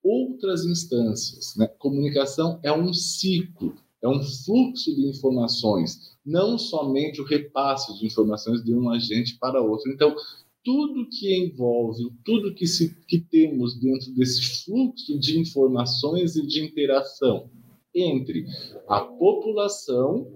outras 0.03 0.65
instâncias. 0.65 1.55
Né? 1.57 1.67
Comunicação 1.79 2.59
é 2.63 2.73
um 2.73 2.93
ciclo, 2.93 3.77
é 4.03 4.09
um 4.09 4.23
fluxo 4.23 4.95
de 4.95 5.07
informações 5.07 6.17
não 6.29 6.59
somente 6.59 7.21
o 7.21 7.25
repasse 7.25 7.99
de 7.99 8.07
informações 8.07 8.63
de 8.63 8.75
um 8.75 8.91
agente 8.91 9.37
para 9.39 9.63
outro. 9.63 9.91
Então, 9.91 10.15
tudo 10.63 11.09
que 11.09 11.35
envolve, 11.35 12.13
tudo 12.25 12.55
que, 12.55 12.67
se, 12.67 12.95
que 13.07 13.19
temos 13.19 13.75
dentro 13.75 14.13
desse 14.13 14.65
fluxo 14.65 15.19
de 15.19 15.39
informações 15.39 16.37
e 16.37 16.47
de 16.47 16.63
interação 16.63 17.49
entre 17.95 18.47
a 18.87 19.01
população, 19.01 20.31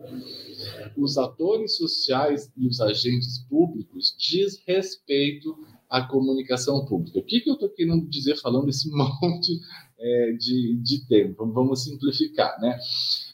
os 0.96 1.18
atores 1.18 1.76
sociais 1.76 2.50
e 2.56 2.66
os 2.66 2.80
agentes 2.80 3.40
públicos 3.48 4.16
diz 4.18 4.62
respeito 4.66 5.54
à 5.88 6.02
comunicação 6.02 6.84
pública. 6.86 7.18
O 7.18 7.22
que, 7.22 7.40
que 7.40 7.50
eu 7.50 7.54
estou 7.54 7.68
querendo 7.68 8.08
dizer 8.08 8.40
falando 8.40 8.70
esse 8.70 8.88
monte 8.96 9.60
é, 9.98 10.32
de, 10.32 10.76
de 10.76 11.06
tempo? 11.06 11.46
Vamos 11.52 11.84
simplificar, 11.84 12.58
né? 12.60 12.78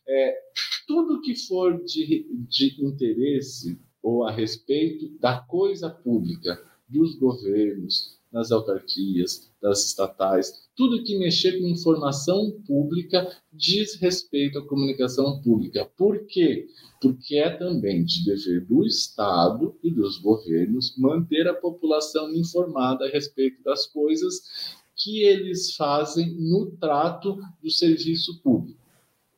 É, 0.09 0.41
tudo 0.87 1.21
que 1.21 1.35
for 1.35 1.85
de, 1.85 2.27
de 2.49 2.83
interesse 2.83 3.79
ou 4.03 4.25
a 4.25 4.31
respeito 4.31 5.09
da 5.19 5.39
coisa 5.39 5.91
pública, 5.91 6.59
dos 6.89 7.15
governos, 7.17 8.19
das 8.33 8.51
autarquias, 8.53 9.51
das 9.61 9.87
estatais, 9.87 10.69
tudo 10.77 11.03
que 11.03 11.19
mexer 11.19 11.59
com 11.59 11.67
informação 11.67 12.53
pública 12.67 13.31
diz 13.53 13.95
respeito 13.97 14.59
à 14.59 14.67
comunicação 14.67 15.41
pública. 15.43 15.91
Por 15.97 16.27
quê? 16.27 16.69
Porque 17.01 17.37
é 17.37 17.51
também 17.51 18.05
de 18.05 18.25
dever 18.25 18.65
do 18.67 18.87
Estado 18.87 19.75
e 19.83 19.91
dos 19.91 20.19
governos 20.19 20.97
manter 20.97 21.49
a 21.49 21.55
população 21.55 22.33
informada 22.35 23.07
a 23.07 23.11
respeito 23.11 23.63
das 23.63 23.87
coisas 23.87 24.77
que 24.95 25.23
eles 25.23 25.75
fazem 25.75 26.35
no 26.35 26.71
trato 26.73 27.39
do 27.63 27.71
serviço 27.71 28.41
público. 28.43 28.79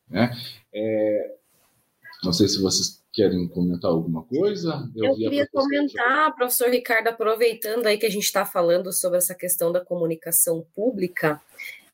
Né? 0.08 0.30
É, 0.74 1.34
não 2.22 2.32
sei 2.32 2.48
se 2.48 2.60
vocês 2.60 3.00
querem 3.12 3.48
comentar 3.48 3.90
alguma 3.90 4.22
coisa. 4.22 4.88
Eu, 4.94 5.06
eu 5.06 5.14
queria 5.16 5.48
comentar, 5.48 6.34
professor 6.34 6.68
Ricardo, 6.68 7.08
aproveitando 7.08 7.86
aí 7.86 7.98
que 7.98 8.06
a 8.06 8.10
gente 8.10 8.24
está 8.24 8.44
falando 8.44 8.92
sobre 8.92 9.18
essa 9.18 9.34
questão 9.34 9.72
da 9.72 9.80
comunicação 9.80 10.64
pública, 10.74 11.40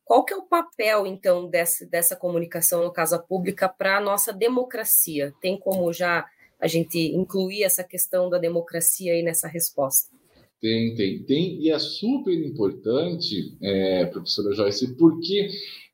qual 0.05 0.25
que 0.25 0.33
é 0.33 0.37
o 0.37 0.43
papel, 0.43 1.07
então, 1.07 1.49
dessa, 1.49 1.85
dessa 1.87 2.15
comunicação, 2.15 2.85
no 2.85 2.93
caso 2.93 3.17
a 3.17 3.19
pública, 3.19 3.69
para 3.69 3.97
a 3.97 4.01
nossa 4.01 4.33
democracia? 4.33 5.35
Tem 5.41 5.59
como 5.59 5.93
já 5.93 6.27
a 6.61 6.67
gente 6.67 6.99
incluir 6.99 7.65
essa 7.65 7.83
questão 7.83 8.31
da 8.31 8.39
democracia 8.39 9.13
aí 9.13 9.23
nessa 9.23 9.49
resposta? 9.49 10.15
Tem, 10.61 10.95
tem, 10.95 11.23
tem, 11.25 11.61
e 11.61 11.71
é 11.71 11.79
super 11.79 12.33
importante, 12.33 13.57
é, 13.61 14.07
professora 14.07 14.55
Joyce, 14.55 14.97
porque 14.97 15.49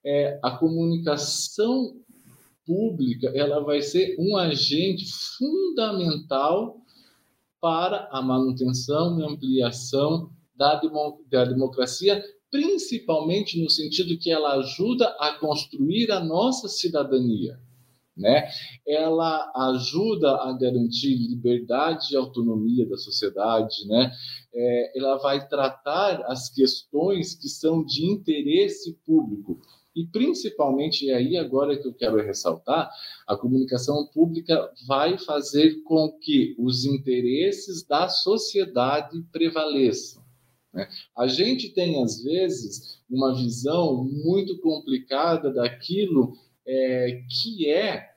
é, 0.05 0.39
a 0.43 0.53
comunicação 0.53 1.97
pública 2.66 3.31
ela 3.35 3.61
vai 3.61 3.83
ser 3.83 4.16
um 4.19 4.37
agente 4.37 5.04
fundamental 5.38 6.81
para 7.61 8.09
a 8.11 8.21
manutenção 8.21 9.21
e 9.21 9.25
ampliação 9.25 10.31
da, 10.57 10.76
demo, 10.81 11.25
da 11.31 11.45
democracia, 11.45 12.23
principalmente 12.50 13.62
no 13.62 13.71
sentido 13.71 14.19
que 14.19 14.31
ela 14.31 14.54
ajuda 14.54 15.07
a 15.19 15.33
construir 15.38 16.11
a 16.11 16.21
nossa 16.21 16.69
cidadania. 16.69 17.59
Né? 18.16 18.47
Ela 18.87 19.50
ajuda 19.71 20.37
a 20.42 20.52
garantir 20.52 21.14
liberdade 21.14 22.12
e 22.12 22.16
autonomia 22.16 22.87
da 22.87 22.99
sociedade, 22.99 23.87
né? 23.87 24.12
É, 24.54 24.99
ela 24.99 25.16
vai 25.16 25.49
tratar 25.49 26.21
as 26.26 26.50
questões 26.50 27.35
que 27.35 27.49
são 27.49 27.83
de 27.83 28.04
interesse 28.04 28.99
público 29.07 29.62
E 29.95 30.07
principalmente, 30.07 31.05
e 31.05 31.13
aí 31.13 31.37
agora 31.37 31.77
que 31.77 31.87
eu 31.87 31.93
quero 31.93 32.17
ressaltar, 32.17 32.91
a 33.27 33.37
comunicação 33.37 34.07
pública 34.07 34.71
vai 34.87 35.19
fazer 35.19 35.83
com 35.83 36.11
que 36.13 36.55
os 36.59 36.85
interesses 36.85 37.85
da 37.85 38.09
sociedade 38.09 39.23
prevaleçam. 39.31 40.23
Né? 40.73 40.89
A 41.17 41.27
gente 41.27 41.69
tem, 41.69 42.03
às 42.03 42.23
vezes, 42.23 43.01
uma 43.09 43.35
visão 43.35 44.03
muito 44.05 44.59
complicada 44.59 45.53
daquilo 45.53 46.39
é, 46.67 47.23
que 47.29 47.69
é, 47.69 48.11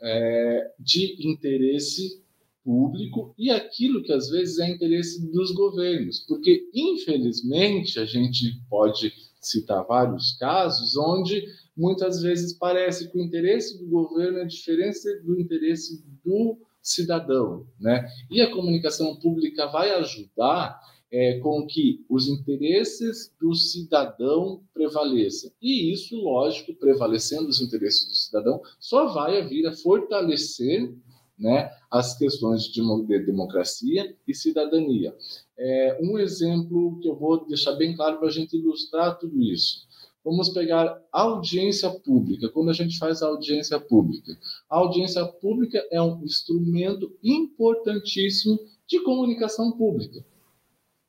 é 0.00 0.72
de 0.78 1.26
interesse 1.26 2.22
público 2.62 3.34
e 3.38 3.50
aquilo 3.50 4.02
que 4.02 4.12
às 4.12 4.28
vezes 4.28 4.58
é 4.58 4.68
interesse 4.68 5.26
dos 5.32 5.52
governos, 5.52 6.20
porque 6.28 6.68
infelizmente 6.74 7.98
a 7.98 8.04
gente 8.04 8.60
pode 8.68 9.10
citar 9.40 9.84
vários 9.86 10.36
casos 10.38 10.96
onde 10.96 11.44
muitas 11.76 12.20
vezes 12.20 12.52
parece 12.52 13.10
que 13.10 13.18
o 13.18 13.22
interesse 13.22 13.78
do 13.78 13.86
governo 13.86 14.38
é 14.38 14.44
diferente 14.44 14.98
do 15.24 15.40
interesse 15.40 16.04
do 16.24 16.58
cidadão, 16.82 17.66
né? 17.78 18.08
E 18.30 18.40
a 18.40 18.50
comunicação 18.50 19.14
pública 19.16 19.66
vai 19.66 19.90
ajudar 19.90 20.80
é, 21.10 21.38
com 21.40 21.66
que 21.66 22.04
os 22.08 22.28
interesses 22.28 23.32
do 23.40 23.54
cidadão 23.54 24.62
prevaleçam. 24.74 25.50
E 25.60 25.92
isso, 25.92 26.16
lógico, 26.16 26.74
prevalecendo 26.74 27.48
os 27.48 27.60
interesses 27.60 28.06
do 28.06 28.14
cidadão, 28.14 28.60
só 28.78 29.06
vai 29.12 29.46
vir 29.46 29.66
a 29.66 29.72
fortalecer 29.72 30.94
né, 31.38 31.70
as 31.90 32.18
questões 32.18 32.64
de 32.64 32.82
democracia 33.24 34.16
e 34.26 34.34
cidadania. 34.34 35.14
É, 35.56 35.98
um 36.02 36.18
exemplo 36.18 36.98
que 37.00 37.08
eu 37.08 37.16
vou 37.16 37.46
deixar 37.46 37.72
bem 37.72 37.94
claro 37.94 38.18
para 38.18 38.28
a 38.28 38.32
gente 38.32 38.56
ilustrar 38.56 39.18
tudo 39.18 39.40
isso. 39.42 39.86
Vamos 40.24 40.50
pegar 40.50 41.00
audiência 41.12 41.88
pública. 41.90 42.48
Quando 42.48 42.70
a 42.70 42.74
gente 42.74 42.98
faz 42.98 43.22
a 43.22 43.28
audiência 43.28 43.78
pública, 43.78 44.36
a 44.68 44.76
audiência 44.76 45.24
pública 45.24 45.82
é 45.90 46.02
um 46.02 46.22
instrumento 46.24 47.16
importantíssimo 47.22 48.58
de 48.86 49.00
comunicação 49.00 49.72
pública, 49.72 50.24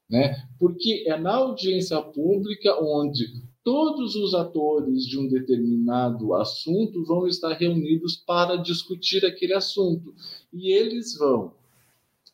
né? 0.10 0.48
Porque 0.58 1.06
é 1.08 1.18
na 1.18 1.36
audiência 1.36 2.00
pública 2.02 2.80
onde 2.82 3.49
todos 3.70 4.16
os 4.16 4.34
atores 4.34 5.06
de 5.06 5.20
um 5.20 5.28
determinado 5.28 6.34
assunto 6.34 7.06
vão 7.06 7.28
estar 7.28 7.54
reunidos 7.54 8.16
para 8.16 8.56
discutir 8.56 9.24
aquele 9.24 9.54
assunto. 9.54 10.12
E 10.52 10.72
eles 10.72 11.16
vão, 11.16 11.54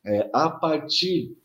é, 0.06 0.30
a 0.32 0.50
partir 0.50 1.36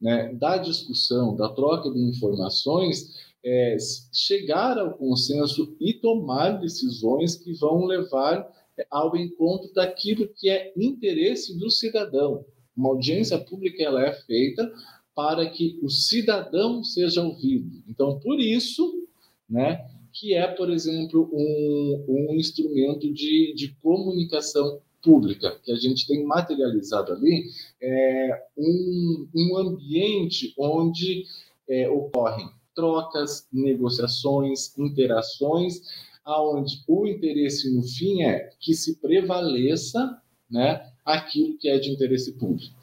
né, 0.00 0.34
da 0.34 0.56
discussão, 0.56 1.36
da 1.36 1.48
troca 1.50 1.88
de 1.88 2.00
informações, 2.00 3.14
é, 3.44 3.76
chegar 4.12 4.76
ao 4.76 4.94
consenso 4.94 5.76
e 5.78 5.94
tomar 5.94 6.58
decisões 6.58 7.36
que 7.36 7.52
vão 7.52 7.84
levar 7.84 8.44
ao 8.90 9.16
encontro 9.16 9.72
daquilo 9.72 10.26
que 10.34 10.50
é 10.50 10.72
interesse 10.76 11.56
do 11.56 11.70
cidadão. 11.70 12.44
Uma 12.76 12.88
audiência 12.88 13.38
pública 13.38 13.84
ela 13.84 14.04
é 14.04 14.12
feita 14.12 14.68
para 15.14 15.48
que 15.48 15.78
o 15.80 15.88
cidadão 15.88 16.82
seja 16.82 17.22
ouvido. 17.22 17.84
Então, 17.86 18.18
por 18.18 18.40
isso, 18.40 19.06
né, 19.48 19.86
que 20.12 20.34
é, 20.34 20.46
por 20.46 20.70
exemplo, 20.70 21.30
um, 21.32 22.04
um 22.08 22.34
instrumento 22.34 23.12
de, 23.12 23.54
de 23.54 23.68
comunicação 23.82 24.80
pública, 25.02 25.58
que 25.62 25.72
a 25.72 25.76
gente 25.76 26.06
tem 26.06 26.24
materializado 26.24 27.12
ali, 27.12 27.44
é 27.80 28.42
um, 28.56 29.28
um 29.34 29.56
ambiente 29.56 30.52
onde 30.58 31.24
é, 31.68 31.88
ocorrem 31.88 32.48
trocas, 32.74 33.46
negociações, 33.52 34.76
interações, 34.78 35.82
aonde 36.24 36.82
o 36.86 37.06
interesse 37.06 37.74
no 37.74 37.82
fim 37.82 38.22
é 38.22 38.50
que 38.60 38.74
se 38.74 38.96
prevaleça 38.96 40.20
né, 40.50 40.92
aquilo 41.04 41.56
que 41.58 41.68
é 41.68 41.78
de 41.78 41.90
interesse 41.90 42.32
público. 42.32 42.77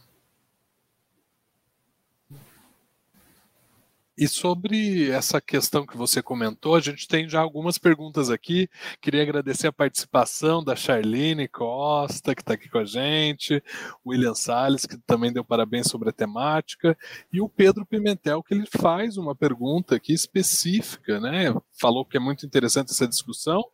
E 4.18 4.30
sobre 4.30 5.10
essa 5.10 5.42
questão 5.42 5.86
que 5.86 5.98
você 5.98 6.22
comentou, 6.22 6.76
a 6.76 6.80
gente 6.80 7.06
tem 7.06 7.28
já 7.28 7.42
algumas 7.42 7.78
perguntas 7.78 8.30
aqui. 8.30 8.70
Queria 9.02 9.22
agradecer 9.22 9.68
a 9.68 9.74
participação 9.74 10.64
da 10.64 10.74
Charlene 10.74 11.50
Costa, 11.50 12.34
que 12.34 12.42
está 12.42 12.54
aqui 12.54 12.70
com 12.70 12.78
a 12.78 12.86
gente, 12.86 13.62
o 14.06 14.12
William 14.12 14.34
Salles, 14.34 14.86
que 14.86 14.98
também 15.00 15.34
deu 15.34 15.44
parabéns 15.44 15.88
sobre 15.88 16.10
a 16.10 16.14
temática, 16.14 16.98
e 17.32 17.42
o 17.42 17.50
Pedro 17.50 17.86
Pimentel, 17.86 18.42
que 18.42 18.54
ele 18.54 18.66
faz 18.66 19.18
uma 19.18 19.36
pergunta 19.36 19.96
aqui 19.96 20.14
específica, 20.14 21.20
né? 21.20 21.54
Falou 21.78 22.06
que 22.06 22.16
é 22.16 22.20
muito 22.20 22.46
interessante 22.46 22.92
essa 22.92 23.08
discussão, 23.08 23.66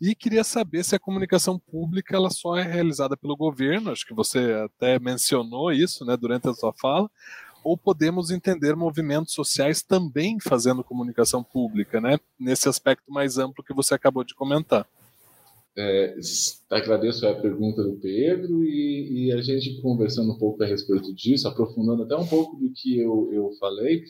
e 0.00 0.16
queria 0.16 0.42
saber 0.42 0.82
se 0.84 0.96
a 0.96 0.98
comunicação 1.00 1.60
pública 1.60 2.16
ela 2.16 2.30
só 2.30 2.56
é 2.56 2.62
realizada 2.62 3.16
pelo 3.16 3.36
governo, 3.36 3.92
acho 3.92 4.04
que 4.04 4.14
você 4.14 4.52
até 4.64 4.98
mencionou 4.98 5.70
isso 5.70 6.04
né, 6.04 6.16
durante 6.16 6.48
a 6.48 6.54
sua 6.54 6.72
fala, 6.72 7.08
ou 7.66 7.76
podemos 7.76 8.30
entender 8.30 8.76
movimentos 8.76 9.34
sociais 9.34 9.82
também 9.82 10.38
fazendo 10.38 10.84
comunicação 10.84 11.42
pública, 11.42 12.00
né? 12.00 12.16
Nesse 12.38 12.68
aspecto 12.68 13.12
mais 13.12 13.38
amplo 13.38 13.64
que 13.64 13.74
você 13.74 13.92
acabou 13.92 14.22
de 14.22 14.36
comentar. 14.36 14.86
É, 15.76 16.16
agradeço 16.70 17.26
a 17.26 17.34
pergunta 17.34 17.82
do 17.82 17.96
Pedro 17.96 18.62
e, 18.62 19.26
e, 19.26 19.32
a 19.32 19.42
gente 19.42 19.82
conversando 19.82 20.32
um 20.32 20.38
pouco 20.38 20.62
a 20.62 20.66
respeito 20.66 21.12
disso, 21.12 21.48
aprofundando 21.48 22.04
até 22.04 22.16
um 22.16 22.26
pouco 22.26 22.56
do 22.56 22.70
que 22.72 23.00
eu, 23.00 23.30
eu 23.32 23.50
falei. 23.58 24.04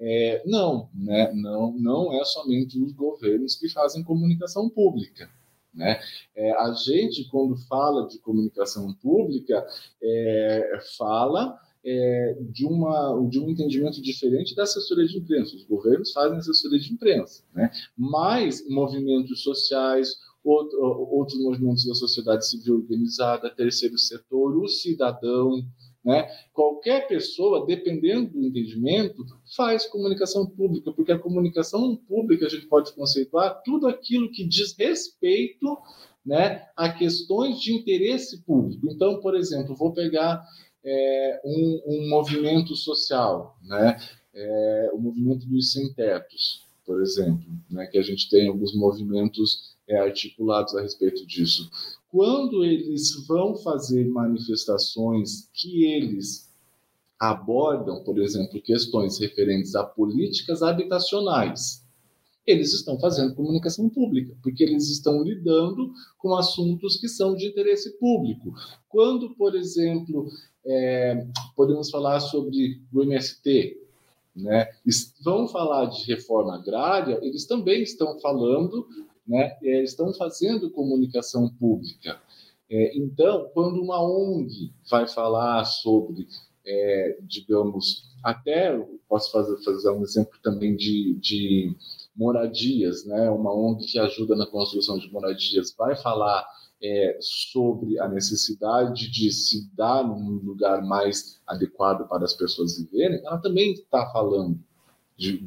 É, 0.00 0.42
não, 0.46 0.88
né? 0.94 1.30
não, 1.34 1.72
não 1.78 2.18
é 2.18 2.24
somente 2.24 2.82
os 2.82 2.92
governos 2.92 3.54
que 3.54 3.68
fazem 3.68 4.02
comunicação 4.02 4.68
pública. 4.70 5.28
Né? 5.74 6.00
É, 6.34 6.52
a 6.52 6.72
gente, 6.72 7.28
quando 7.28 7.54
fala 7.68 8.08
de 8.08 8.18
comunicação 8.18 8.94
pública, 8.94 9.64
é, 10.02 10.78
fala 10.96 11.60
é, 11.84 12.36
de, 12.50 12.64
uma, 12.64 13.26
de 13.28 13.38
um 13.38 13.50
entendimento 13.50 14.00
diferente 14.00 14.54
da 14.54 14.62
assessoria 14.62 15.06
de 15.06 15.18
imprensa. 15.18 15.54
Os 15.54 15.64
governos 15.64 16.12
fazem 16.12 16.38
assessoria 16.38 16.78
de 16.78 16.92
imprensa, 16.92 17.44
né? 17.54 17.70
mas 17.96 18.66
movimentos 18.68 19.42
sociais, 19.42 20.16
outro, 20.42 20.78
outros 20.80 21.38
movimentos 21.42 21.86
da 21.86 21.94
sociedade 21.94 22.48
civil 22.48 22.76
organizada, 22.76 23.54
terceiro 23.54 23.98
setor, 23.98 24.56
o 24.56 24.68
cidadão, 24.68 25.62
né? 26.04 26.28
Qualquer 26.52 27.08
pessoa, 27.08 27.64
dependendo 27.64 28.30
do 28.30 28.44
entendimento, 28.44 29.24
faz 29.56 29.86
comunicação 29.86 30.44
pública, 30.46 30.92
porque 30.92 31.12
a 31.12 31.18
comunicação 31.18 31.96
pública 31.96 32.44
a 32.44 32.48
gente 32.50 32.66
pode 32.66 32.92
conceituar 32.92 33.62
tudo 33.64 33.88
aquilo 33.88 34.30
que 34.30 34.46
diz 34.46 34.76
respeito 34.76 35.78
né, 36.24 36.66
a 36.76 36.90
questões 36.90 37.60
de 37.60 37.72
interesse 37.72 38.42
público. 38.42 38.86
Então, 38.90 39.18
por 39.20 39.34
exemplo, 39.34 39.74
vou 39.74 39.92
pegar 39.92 40.44
é, 40.84 41.40
um, 41.44 41.82
um, 41.86 42.08
movimento 42.08 42.76
social, 42.76 43.56
né? 43.62 43.98
É, 44.34 44.90
o 44.92 44.98
movimento 44.98 45.46
dos 45.46 45.72
sem-tetos, 45.72 46.66
por 46.84 47.00
exemplo, 47.00 47.46
né? 47.70 47.86
que 47.86 47.98
a 47.98 48.02
gente 48.02 48.28
tem 48.28 48.48
alguns 48.48 48.74
movimentos 48.74 49.74
é, 49.88 49.98
articulados 49.98 50.74
a 50.74 50.82
respeito 50.82 51.24
disso. 51.26 51.70
Quando 52.10 52.64
eles 52.64 53.26
vão 53.26 53.54
fazer 53.56 54.04
manifestações 54.08 55.48
que 55.52 55.84
eles 55.84 56.52
abordam, 57.18 58.02
por 58.02 58.18
exemplo, 58.18 58.60
questões 58.60 59.18
referentes 59.18 59.74
a 59.74 59.84
políticas 59.84 60.62
habitacionais, 60.62 61.83
eles 62.46 62.72
estão 62.74 62.98
fazendo 62.98 63.34
comunicação 63.34 63.88
pública, 63.88 64.34
porque 64.42 64.62
eles 64.62 64.90
estão 64.90 65.22
lidando 65.22 65.92
com 66.18 66.34
assuntos 66.34 66.96
que 66.96 67.08
são 67.08 67.34
de 67.34 67.46
interesse 67.46 67.98
público. 67.98 68.54
Quando, 68.88 69.34
por 69.34 69.54
exemplo, 69.54 70.28
é, 70.64 71.26
podemos 71.56 71.90
falar 71.90 72.20
sobre 72.20 72.82
o 72.92 73.02
MST, 73.02 73.80
né? 74.34 74.68
Vão 75.22 75.46
falar 75.46 75.86
de 75.86 76.04
reforma 76.06 76.56
agrária, 76.56 77.18
eles 77.22 77.46
também 77.46 77.82
estão 77.82 78.18
falando, 78.20 78.86
né? 79.26 79.56
É, 79.62 79.82
estão 79.82 80.12
fazendo 80.12 80.70
comunicação 80.70 81.48
pública. 81.48 82.20
É, 82.68 82.96
então, 82.96 83.48
quando 83.54 83.80
uma 83.80 84.02
ONG 84.02 84.72
vai 84.90 85.06
falar 85.06 85.64
sobre, 85.64 86.26
é, 86.66 87.18
digamos, 87.22 88.10
até 88.22 88.76
posso 89.08 89.30
fazer, 89.30 89.62
fazer 89.62 89.90
um 89.90 90.02
exemplo 90.02 90.38
também 90.42 90.74
de, 90.74 91.14
de 91.20 91.76
moradias, 92.16 93.04
né? 93.04 93.30
Uma 93.30 93.52
ONG 93.52 93.86
que 93.86 93.98
ajuda 93.98 94.36
na 94.36 94.46
construção 94.46 94.98
de 94.98 95.10
moradias 95.10 95.74
vai 95.76 95.96
falar 95.96 96.46
é, 96.82 97.16
sobre 97.20 97.98
a 97.98 98.08
necessidade 98.08 99.10
de 99.10 99.32
se 99.32 99.70
dar 99.74 100.04
um 100.04 100.40
lugar 100.44 100.82
mais 100.84 101.40
adequado 101.46 102.06
para 102.08 102.24
as 102.24 102.34
pessoas 102.34 102.78
viverem, 102.78 103.24
ela 103.24 103.38
também 103.38 103.72
está 103.72 104.10
falando 104.12 104.58
de, 105.16 105.38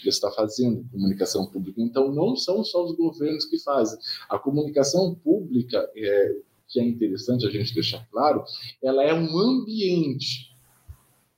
que 0.00 0.08
está 0.08 0.30
fazendo 0.30 0.88
comunicação 0.90 1.46
pública. 1.46 1.80
Então, 1.80 2.12
não 2.12 2.36
são 2.36 2.64
só 2.64 2.84
os 2.84 2.96
governos 2.96 3.44
que 3.44 3.58
fazem. 3.58 3.98
A 4.28 4.38
comunicação 4.38 5.14
pública, 5.14 5.90
é, 5.94 6.36
que 6.68 6.80
é 6.80 6.84
interessante 6.84 7.46
a 7.46 7.50
gente 7.50 7.74
deixar 7.74 8.06
claro, 8.10 8.44
ela 8.82 9.02
é 9.02 9.12
um 9.12 9.38
ambiente. 9.38 10.56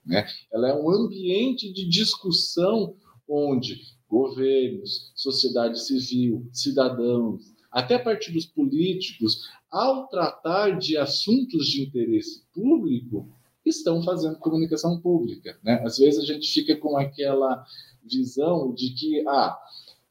Né? 0.05 0.25
Ela 0.53 0.69
é 0.69 0.75
um 0.75 0.89
ambiente 0.89 1.73
de 1.73 1.89
discussão 1.89 2.95
onde 3.27 3.94
governos, 4.15 5.11
sociedade 5.13 5.77
civil, 5.85 6.47
cidadãos, 6.53 7.53
até 7.69 7.99
partidos 7.99 8.45
políticos, 8.45 9.49
ao 9.69 10.07
tratar 10.07 10.77
de 10.77 10.95
assuntos 10.95 11.67
de 11.67 11.83
interesse 11.83 12.43
público, 12.53 13.27
estão 13.65 14.01
fazendo 14.01 14.37
comunicação 14.37 15.01
pública. 15.01 15.59
Né? 15.61 15.81
Às 15.83 15.97
vezes 15.97 16.21
a 16.21 16.25
gente 16.25 16.47
fica 16.47 16.77
com 16.77 16.97
aquela 16.97 17.65
visão 18.05 18.73
de 18.73 18.91
que 18.91 19.27
ah, 19.27 19.59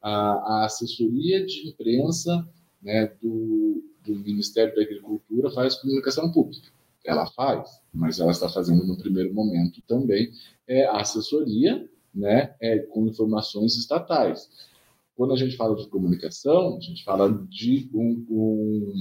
a, 0.03 0.65
assessoria 0.67 1.47
de 1.47 1.69
imprensa 1.69 2.47
né, 2.83 3.11
do, 3.23 3.83
do 4.05 4.17
Ministério 4.17 4.75
da 4.77 4.83
Agricultura 4.83 5.51
faz 5.51 5.77
comunicação 5.77 6.31
pública. 6.31 6.69
Ela 7.03 7.27
faz, 7.29 7.81
mas 7.91 8.21
ela 8.21 8.33
está 8.33 8.51
fazendo 8.51 8.85
no 8.85 8.99
primeiro 8.99 9.33
momento 9.33 9.81
também 9.87 10.31
é, 10.69 10.87
assessoria 10.89 11.89
né, 12.15 12.55
é, 12.61 12.79
com 12.79 13.07
informações 13.07 13.77
estatais. 13.77 14.49
Quando 15.17 15.33
a 15.33 15.37
gente 15.37 15.57
fala 15.57 15.77
de 15.77 15.89
comunicação, 15.89 16.77
a 16.77 16.81
gente 16.81 17.05
fala 17.05 17.31
de 17.49 17.89
um, 17.95 18.27
um, 18.29 18.93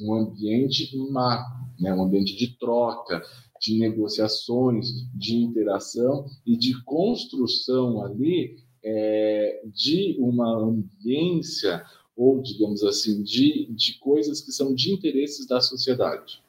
um 0.00 0.14
ambiente 0.14 0.96
macro, 1.10 1.66
né, 1.78 1.94
um 1.94 2.02
ambiente 2.02 2.36
de 2.36 2.58
troca, 2.58 3.22
de 3.60 3.78
negociações, 3.78 5.08
de 5.14 5.36
interação 5.36 6.26
e 6.46 6.56
de 6.56 6.82
construção 6.84 8.02
ali 8.02 8.56
é, 8.82 9.62
de 9.74 10.16
uma 10.18 10.56
ambiência 10.56 11.84
ou, 12.16 12.40
digamos 12.40 12.82
assim, 12.82 13.22
de, 13.22 13.66
de 13.70 13.98
coisas 13.98 14.40
que 14.40 14.52
são 14.52 14.74
de 14.74 14.92
interesses 14.92 15.46
da 15.46 15.60
sociedade 15.60 16.40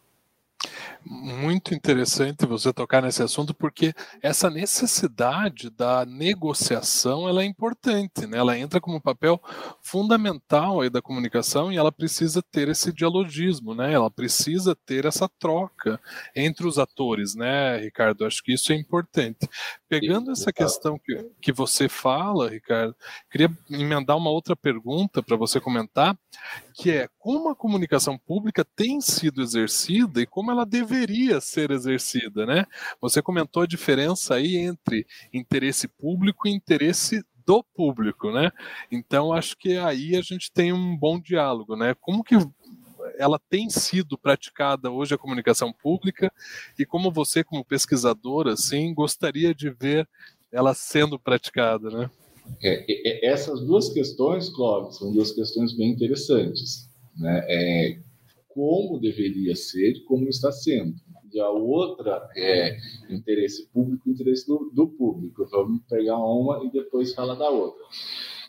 muito 1.09 1.73
interessante 1.73 2.45
você 2.45 2.71
tocar 2.71 3.01
nesse 3.01 3.23
assunto, 3.23 3.51
porque 3.51 3.95
essa 4.21 4.47
necessidade 4.47 5.71
da 5.71 6.05
negociação 6.05 7.27
ela 7.27 7.41
é 7.41 7.45
importante, 7.45 8.27
né? 8.27 8.37
ela 8.37 8.55
entra 8.55 8.79
como 8.79 8.97
um 8.97 9.01
papel 9.01 9.41
fundamental 9.81 10.81
aí 10.81 10.89
da 10.89 11.01
comunicação 11.01 11.73
e 11.73 11.77
ela 11.77 11.91
precisa 11.91 12.43
ter 12.43 12.69
esse 12.69 12.93
dialogismo, 12.93 13.73
né? 13.73 13.91
ela 13.91 14.11
precisa 14.11 14.75
ter 14.85 15.05
essa 15.05 15.27
troca 15.39 15.99
entre 16.35 16.67
os 16.67 16.77
atores, 16.77 17.33
né, 17.33 17.77
Ricardo? 17.77 18.23
Acho 18.23 18.43
que 18.43 18.53
isso 18.53 18.71
é 18.71 18.75
importante. 18.75 19.49
Pegando 19.89 20.31
essa 20.31 20.53
questão 20.53 20.99
que, 21.03 21.25
que 21.41 21.51
você 21.51 21.89
fala, 21.89 22.49
Ricardo, 22.49 22.95
queria 23.31 23.49
emendar 23.67 24.15
uma 24.15 24.29
outra 24.29 24.55
pergunta 24.55 25.23
para 25.23 25.35
você 25.35 25.59
comentar, 25.59 26.15
que 26.75 26.91
é 26.91 27.09
como 27.17 27.49
a 27.49 27.55
comunicação 27.55 28.15
pública 28.15 28.63
tem 28.75 29.01
sido 29.01 29.41
exercida 29.41 30.21
e 30.21 30.27
como 30.27 30.51
ela 30.51 30.65
deveria 30.65 30.98
ser 31.41 31.71
exercida, 31.71 32.45
né? 32.45 32.65
Você 33.01 33.21
comentou 33.21 33.63
a 33.63 33.67
diferença 33.67 34.35
aí 34.35 34.57
entre 34.57 35.05
interesse 35.33 35.87
público 35.87 36.47
e 36.47 36.51
interesse 36.51 37.23
do 37.45 37.63
público, 37.63 38.31
né? 38.31 38.51
Então 38.91 39.33
acho 39.33 39.57
que 39.57 39.77
aí 39.77 40.15
a 40.15 40.21
gente 40.21 40.51
tem 40.51 40.71
um 40.71 40.95
bom 40.95 41.19
diálogo, 41.19 41.75
né? 41.75 41.95
Como 41.99 42.23
que 42.23 42.35
ela 43.17 43.39
tem 43.49 43.69
sido 43.69 44.17
praticada 44.17 44.91
hoje 44.91 45.15
a 45.15 45.17
comunicação 45.17 45.73
pública 45.73 46.31
e 46.77 46.85
como 46.85 47.11
você 47.11 47.43
como 47.43 47.65
pesquisadora 47.65 48.53
assim 48.53 48.93
gostaria 48.93 49.53
de 49.53 49.69
ver 49.69 50.07
ela 50.51 50.73
sendo 50.73 51.19
praticada, 51.19 51.89
né? 51.89 52.09
É, 52.63 52.85
é, 52.89 53.31
essas 53.31 53.61
duas 53.61 53.89
questões, 53.89 54.49
Clóvis, 54.49 54.97
são 54.97 55.11
duas 55.11 55.31
questões 55.31 55.73
bem 55.73 55.91
interessantes. 55.91 56.89
Né? 57.15 57.45
É, 57.47 57.99
como 58.49 58.99
deveria 58.99 59.55
ser 59.55 59.91
e 59.91 60.03
como 60.03 60.27
está 60.27 60.51
sendo. 60.51 60.95
E 61.31 61.39
a 61.39 61.49
outra 61.49 62.27
é 62.35 62.77
interesse 63.09 63.67
público 63.67 64.09
interesse 64.09 64.47
do, 64.47 64.71
do 64.73 64.87
público. 64.87 65.47
Vamos 65.51 65.81
pegar 65.87 66.17
uma 66.17 66.65
e 66.65 66.71
depois 66.71 67.13
falar 67.13 67.35
da 67.35 67.49
outra. 67.49 67.83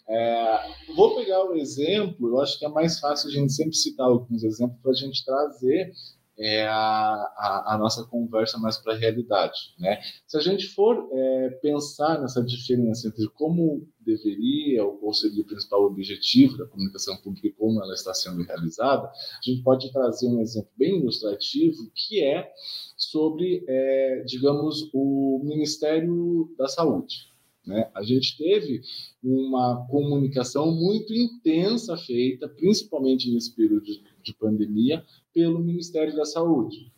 É, 0.08 0.58
vou 0.96 1.14
pegar 1.14 1.44
o 1.44 1.52
um 1.52 1.56
exemplo, 1.56 2.30
eu 2.30 2.40
acho 2.40 2.58
que 2.58 2.64
é 2.64 2.68
mais 2.68 2.98
fácil 2.98 3.28
a 3.28 3.32
gente 3.32 3.52
sempre 3.52 3.76
citar 3.76 4.06
alguns 4.06 4.42
exemplos 4.42 4.80
para 4.82 4.90
a 4.90 4.94
gente 4.94 5.24
trazer 5.24 5.92
é, 6.40 6.66
a, 6.66 6.72
a, 6.72 7.74
a, 7.74 7.78
nossa 7.78 8.02
conversa 8.04 8.56
mais 8.58 8.78
para 8.78 8.94
a 8.94 8.96
realidade. 8.96 9.74
Né? 9.78 10.00
Se 10.26 10.38
a 10.38 10.40
gente 10.40 10.68
for 10.68 11.06
é, 11.12 11.50
pensar 11.62 12.18
nessa 12.18 12.42
diferença 12.42 13.08
entre 13.08 13.28
como 13.34 13.86
deveria 14.00 14.82
ou 14.84 14.96
qual 14.96 15.12
seria 15.12 15.42
o 15.42 15.46
principal 15.46 15.84
objetivo 15.84 16.56
da 16.56 16.66
comunicação 16.66 17.14
pública 17.18 17.48
e 17.48 17.52
como 17.52 17.82
ela 17.82 17.92
está 17.92 18.14
sendo 18.14 18.42
realizada, 18.42 19.06
a 19.06 19.40
gente 19.44 19.62
pode 19.62 19.92
trazer 19.92 20.28
um 20.28 20.40
exemplo 20.40 20.70
bem 20.78 20.98
ilustrativo 20.98 21.90
que 21.94 22.24
é 22.24 22.50
sobre, 22.96 23.62
é, 23.68 24.22
digamos, 24.26 24.88
o 24.94 25.42
Ministério 25.44 26.54
da 26.56 26.68
Saúde. 26.68 27.30
Né? 27.66 27.90
A 27.94 28.02
gente 28.02 28.38
teve 28.38 28.80
uma 29.22 29.86
comunicação 29.88 30.74
muito 30.74 31.12
intensa 31.12 31.96
feita, 31.98 32.48
principalmente 32.48 33.30
nesse 33.30 33.54
período 33.54 33.84
de, 33.84 34.02
de 34.22 34.34
pandemia, 34.34 35.04
pelo 35.32 35.58
Ministério 35.58 36.14
da 36.16 36.24
Saúde, 36.24 36.92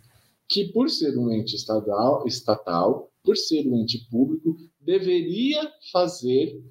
que, 0.48 0.66
por 0.72 0.90
ser 0.90 1.16
um 1.16 1.30
ente 1.32 1.56
estatal, 1.56 2.26
estatal, 2.26 3.10
por 3.22 3.36
ser 3.36 3.66
um 3.66 3.76
ente 3.76 4.06
público, 4.10 4.56
deveria 4.80 5.70
fazer 5.92 6.62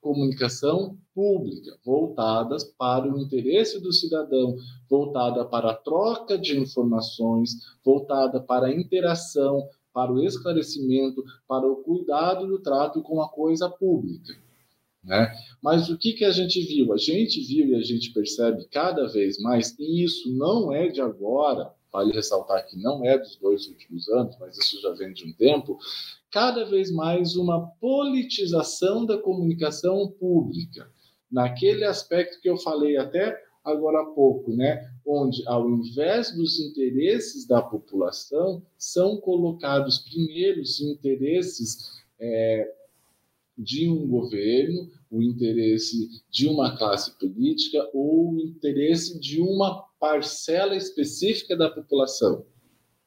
comunicação 0.00 0.96
pública, 1.14 1.76
voltadas 1.84 2.64
para 2.64 3.12
o 3.12 3.18
interesse 3.18 3.80
do 3.80 3.92
cidadão, 3.92 4.56
voltada 4.88 5.44
para 5.44 5.72
a 5.72 5.74
troca 5.74 6.38
de 6.38 6.58
informações, 6.58 7.56
voltada 7.84 8.40
para 8.40 8.66
a 8.66 8.74
interação, 8.74 9.68
para 9.92 10.12
o 10.12 10.22
esclarecimento, 10.22 11.24
para 11.46 11.66
o 11.66 11.76
cuidado 11.76 12.46
do 12.46 12.60
trato 12.60 13.02
com 13.02 13.20
a 13.20 13.28
coisa 13.28 13.68
pública. 13.68 14.36
Né? 15.02 15.32
Mas 15.62 15.88
o 15.88 15.96
que, 15.96 16.12
que 16.12 16.24
a 16.24 16.30
gente 16.30 16.60
viu? 16.62 16.92
A 16.92 16.96
gente 16.96 17.40
viu 17.40 17.68
e 17.68 17.74
a 17.74 17.82
gente 17.82 18.12
percebe 18.12 18.66
cada 18.70 19.06
vez 19.08 19.38
mais, 19.38 19.74
e 19.78 20.04
isso 20.04 20.32
não 20.34 20.72
é 20.72 20.88
de 20.88 21.00
agora, 21.00 21.72
vale 21.92 22.12
ressaltar 22.12 22.66
que 22.66 22.76
não 22.76 23.04
é 23.04 23.16
dos 23.16 23.36
dois 23.36 23.66
últimos 23.68 24.08
anos, 24.08 24.36
mas 24.38 24.56
isso 24.58 24.80
já 24.80 24.90
vem 24.92 25.12
de 25.12 25.24
um 25.24 25.32
tempo, 25.32 25.78
cada 26.30 26.64
vez 26.64 26.90
mais 26.90 27.36
uma 27.36 27.66
politização 27.80 29.06
da 29.06 29.16
comunicação 29.16 30.08
pública. 30.18 30.90
Naquele 31.30 31.84
aspecto 31.84 32.40
que 32.40 32.48
eu 32.48 32.56
falei 32.56 32.96
até 32.96 33.38
agora 33.64 34.00
há 34.00 34.06
pouco, 34.06 34.52
né? 34.52 34.90
onde, 35.06 35.42
ao 35.46 35.68
invés 35.70 36.34
dos 36.34 36.58
interesses 36.60 37.46
da 37.46 37.62
população, 37.62 38.62
são 38.76 39.16
colocados 39.18 39.98
primeiro 39.98 40.60
os 40.60 40.80
interesses 40.80 41.78
é, 42.20 42.70
de 43.58 43.88
um 43.88 44.06
governo, 44.06 44.88
o 45.10 45.22
interesse 45.22 46.22
de 46.30 46.46
uma 46.46 46.76
classe 46.76 47.18
política 47.18 47.88
ou 47.92 48.34
o 48.34 48.40
interesse 48.40 49.18
de 49.18 49.40
uma 49.40 49.82
parcela 49.98 50.76
específica 50.76 51.56
da 51.56 51.68
população. 51.68 52.44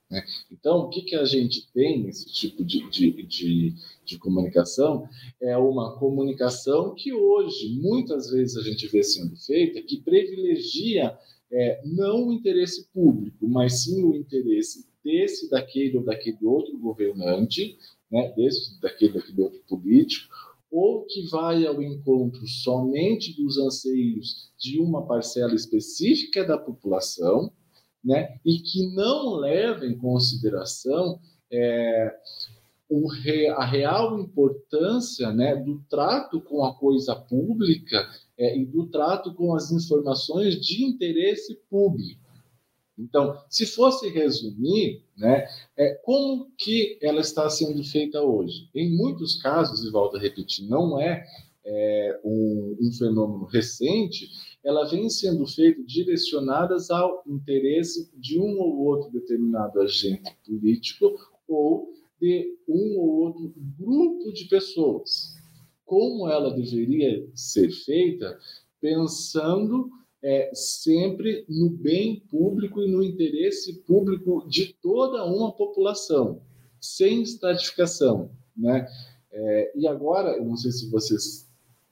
Né? 0.10 0.24
Então, 0.52 0.80
o 0.80 0.90
que, 0.90 1.04
que 1.04 1.16
a 1.16 1.24
gente 1.24 1.72
tem 1.72 2.04
nesse 2.04 2.26
tipo 2.26 2.66
de, 2.66 2.90
de, 2.90 3.24
de, 3.24 3.74
de, 4.04 4.20
comunicação? 4.20 5.08
É 5.42 5.58
uma 5.58 5.98
comunicação 5.98 6.94
que 6.94 7.14
hoje, 7.14 7.70
muitas 7.80 8.30
vezes, 8.30 8.58
a 8.58 8.62
gente 8.62 8.86
vê 8.88 9.02
sendo 9.02 9.38
feita, 9.38 9.82
que 9.82 10.02
privilegia 10.02 11.18
é, 11.50 11.82
não 11.86 12.28
o 12.28 12.34
interesse 12.34 12.90
público, 12.94 13.48
mas 13.48 13.84
sim 13.84 14.04
o 14.04 14.14
interesse 14.14 14.86
desse, 15.04 15.50
daquele 15.50 15.98
ou 15.98 16.04
daquele 16.04 16.46
outro 16.46 16.78
governante, 16.78 17.78
né, 18.12 18.34
daquele, 18.82 19.14
daquele 19.14 19.42
outro 19.42 19.60
político, 19.68 20.34
ou 20.72 21.06
que 21.06 21.28
vai 21.28 21.66
ao 21.66 21.82
encontro 21.82 22.48
somente 22.48 23.36
dos 23.42 23.58
anseios 23.58 24.52
de 24.58 24.80
uma 24.80 25.06
parcela 25.06 25.54
específica 25.54 26.46
da 26.46 26.58
população, 26.58 27.52
né, 28.04 28.40
e 28.46 28.60
que 28.60 28.94
não 28.96 29.36
leva 29.36 29.86
em 29.86 29.98
consideração 29.98 31.20
é, 31.52 32.16
re, 33.24 33.48
a 33.48 33.66
real 33.66 34.20
importância 34.20 35.32
né, 35.32 35.56
do 35.56 35.84
trato 35.90 36.42
com 36.42 36.64
a 36.64 36.74
coisa 36.74 37.16
pública 37.16 38.10
é, 38.38 38.58
e 38.58 38.66
do 38.66 38.88
trato 38.88 39.34
com 39.34 39.54
as 39.54 39.72
informações 39.72 40.60
de 40.60 40.84
interesse 40.84 41.56
público. 41.70 42.22
Então, 43.02 43.36
se 43.50 43.66
fosse 43.66 44.10
resumir, 44.10 45.04
né, 45.18 45.48
é, 45.78 45.96
como 46.04 46.52
que 46.58 46.98
ela 47.02 47.22
está 47.22 47.50
sendo 47.50 47.84
feita 47.84 48.22
hoje? 48.22 48.70
Em 48.76 48.96
muitos 48.96 49.42
casos, 49.42 49.84
e 49.84 49.92
volto 49.92 50.18
a 50.18 50.20
repetir, 50.20 50.68
não 50.68 51.00
é, 51.00 51.24
é 51.66 52.20
um, 52.24 52.78
um, 52.80 52.92
fenômeno 52.92 53.46
recente, 53.46 54.30
ela 54.64 54.86
vem 54.86 55.10
sendo 55.10 55.46
feita 55.48 55.82
direcionadas 55.84 56.90
ao 56.90 57.24
interesse 57.28 58.12
de 58.16 58.40
um 58.40 58.60
ou 58.60 58.80
outro 58.86 59.12
determinado 59.12 59.80
agente 59.82 60.36
político 60.46 61.16
ou 61.48 61.92
de 62.20 62.56
um 62.68 63.00
ou 63.00 63.10
outro 63.26 63.54
grupo 63.80 64.32
de 64.32 64.46
pessoas. 64.46 65.36
Como 65.86 66.30
ela 66.30 66.54
deveria 66.54 67.28
ser 67.36 67.70
feita 67.72 68.38
pensando 68.80 69.90
é, 70.24 70.52
sempre 70.54 71.46
no 71.50 71.70
bem 71.70 72.20
público 72.30 72.82
e 72.82 72.92
no 72.92 73.04
interesse 73.04 73.82
público 73.82 74.48
de 74.48 74.74
toda 74.82 75.26
uma 75.26 75.52
população, 75.52 76.42
sem 76.80 77.22
estratificação. 77.24 78.30
Né? 78.56 78.88
É, 79.32 79.72
e 79.76 79.88
agora, 79.88 80.38
eu 80.38 80.46
não 80.46 80.56
sei 80.56 80.72
se 80.72 80.90
vocês 80.90 81.50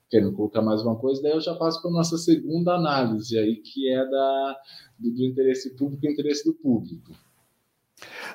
querem 0.10 0.32
colocar 0.34 0.62
mais 0.62 0.82
uma 0.82 0.96
coisa, 0.96 1.22
daí 1.22 1.32
eu 1.32 1.42
já 1.42 1.56
passo 1.56 1.82
para 1.82 1.92
a 1.92 1.94
nossa 1.94 2.18
segunda 2.18 2.74
análise 2.74 3.38
aí, 3.38 3.58
que 3.58 3.90
é 3.90 4.06
da, 4.10 4.62
do, 4.98 5.12
do 5.12 5.24
interesse 5.24 5.76
público 5.76 6.06
e 6.06 6.12
interesse 6.12 6.44
do 6.46 6.54
público. 6.54 7.12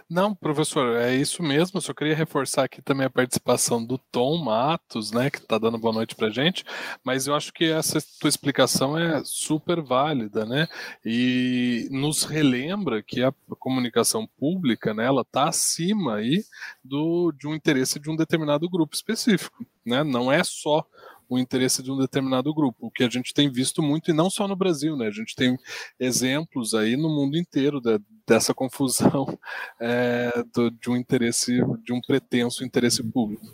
Não, 0.09 0.35
professor, 0.35 0.97
é 0.97 1.15
isso 1.15 1.43
mesmo. 1.43 1.79
Eu 1.79 1.81
só 1.81 1.93
queria 1.95 2.15
reforçar 2.15 2.65
aqui 2.65 2.83
também 2.83 3.07
a 3.07 3.11
participação 3.11 3.85
do 3.85 3.99
Tom 3.99 4.37
Matos, 4.43 5.11
né, 5.11 5.31
que 5.31 5.39
está 5.39 5.59
dando 5.59 5.79
boa 5.79 5.93
noite 5.93 6.15
para 6.15 6.31
gente. 6.31 6.65
Mas 7.03 7.27
eu 7.27 7.35
acho 7.35 7.53
que 7.53 7.65
essa 7.65 7.99
tua 8.21 8.29
explicação 8.29 8.99
é 8.99 9.23
super 9.25 9.81
válida, 9.81 10.45
né? 10.45 10.69
E 11.05 11.89
nos 11.91 12.25
relembra 12.25 13.03
que 13.03 13.23
a 13.23 13.33
comunicação 13.59 14.27
pública, 14.39 14.93
né, 14.95 15.07
ela 15.07 15.23
está 15.23 15.49
acima 15.49 16.17
aí 16.17 16.45
do 16.83 17.33
de 17.33 17.47
um 17.47 17.55
interesse 17.55 17.99
de 17.99 18.11
um 18.11 18.17
determinado 18.17 18.69
grupo 18.69 18.95
específico, 18.95 19.65
né? 19.85 20.05
Não 20.05 20.31
é 20.31 20.43
só 20.45 20.87
o 21.29 21.39
interesse 21.39 21.83
de 21.83 21.91
um 21.91 21.99
determinado 21.99 22.53
grupo, 22.55 22.87
o 22.87 22.91
que 22.91 23.05
a 23.05 23.09
gente 23.09 23.33
tem 23.33 23.51
visto 23.51 23.83
muito, 23.83 24.11
e 24.11 24.15
não 24.15 24.31
só 24.31 24.47
no 24.47 24.57
Brasil, 24.57 24.97
né? 24.97 25.07
A 25.07 25.11
gente 25.11 25.35
tem 25.35 25.57
exemplos 25.99 26.75
aí 26.75 26.97
no 26.97 27.09
mundo 27.09 27.37
inteiro 27.37 27.81
de, 27.81 27.99
dessa 28.27 28.55
confusão 28.55 29.27
é, 29.81 30.31
do, 30.55 30.71
de 30.71 30.91
um 30.91 30.97
interesse, 30.97 31.61
de 31.85 31.93
um 31.93 32.01
pretenso 32.01 32.65
interesse 32.65 33.03
público. 33.03 33.47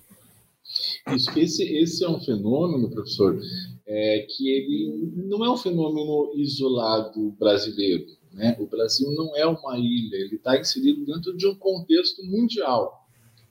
Isso, 1.14 1.38
esse, 1.38 1.64
esse 1.64 2.04
é 2.04 2.08
um 2.08 2.20
fenômeno, 2.20 2.90
professor, 2.90 3.40
é, 3.86 4.26
que 4.28 4.48
ele 4.48 5.12
não 5.28 5.44
é 5.44 5.50
um 5.50 5.56
fenômeno 5.56 6.32
isolado 6.36 7.32
brasileiro. 7.32 8.06
Né? 8.32 8.56
O 8.60 8.66
Brasil 8.66 9.10
não 9.12 9.36
é 9.36 9.44
uma 9.44 9.76
ilha, 9.76 10.16
ele 10.16 10.36
está 10.36 10.58
inserido 10.58 11.04
dentro 11.04 11.36
de 11.36 11.46
um 11.46 11.54
contexto 11.56 12.24
mundial. 12.24 12.99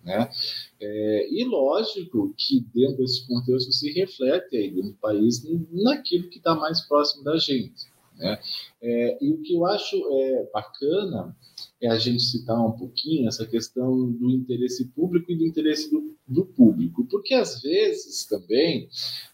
Né? 0.04 0.30
É, 0.80 1.30
e 1.32 1.44
lógico 1.44 2.34
que 2.38 2.66
dentro 2.74 2.98
desse 2.98 3.28
contexto 3.28 3.72
se 3.72 3.92
reflete 3.92 4.56
aí 4.56 4.72
no 4.72 4.94
país 4.94 5.44
naquilo 5.72 6.30
que 6.30 6.38
está 6.38 6.56
mais 6.56 6.82
próximo 6.82 7.24
da 7.24 7.38
gente. 7.38 7.88
Né? 8.20 8.40
É, 8.82 9.18
e 9.22 9.32
o 9.32 9.42
que 9.42 9.54
eu 9.54 9.66
acho 9.66 9.96
é, 9.96 10.50
bacana 10.54 11.36
é 11.82 11.88
a 11.88 11.98
gente 11.98 12.22
citar 12.22 12.60
um 12.60 12.72
pouquinho 12.72 13.28
essa 13.28 13.46
questão 13.46 14.12
do 14.12 14.30
interesse 14.30 14.86
público 14.86 15.32
e 15.32 15.36
do 15.36 15.46
interesse 15.46 15.90
do, 15.90 16.16
do 16.28 16.46
público, 16.46 17.06
porque 17.06 17.34
às 17.34 17.62
vezes 17.62 18.26
também 18.26 18.90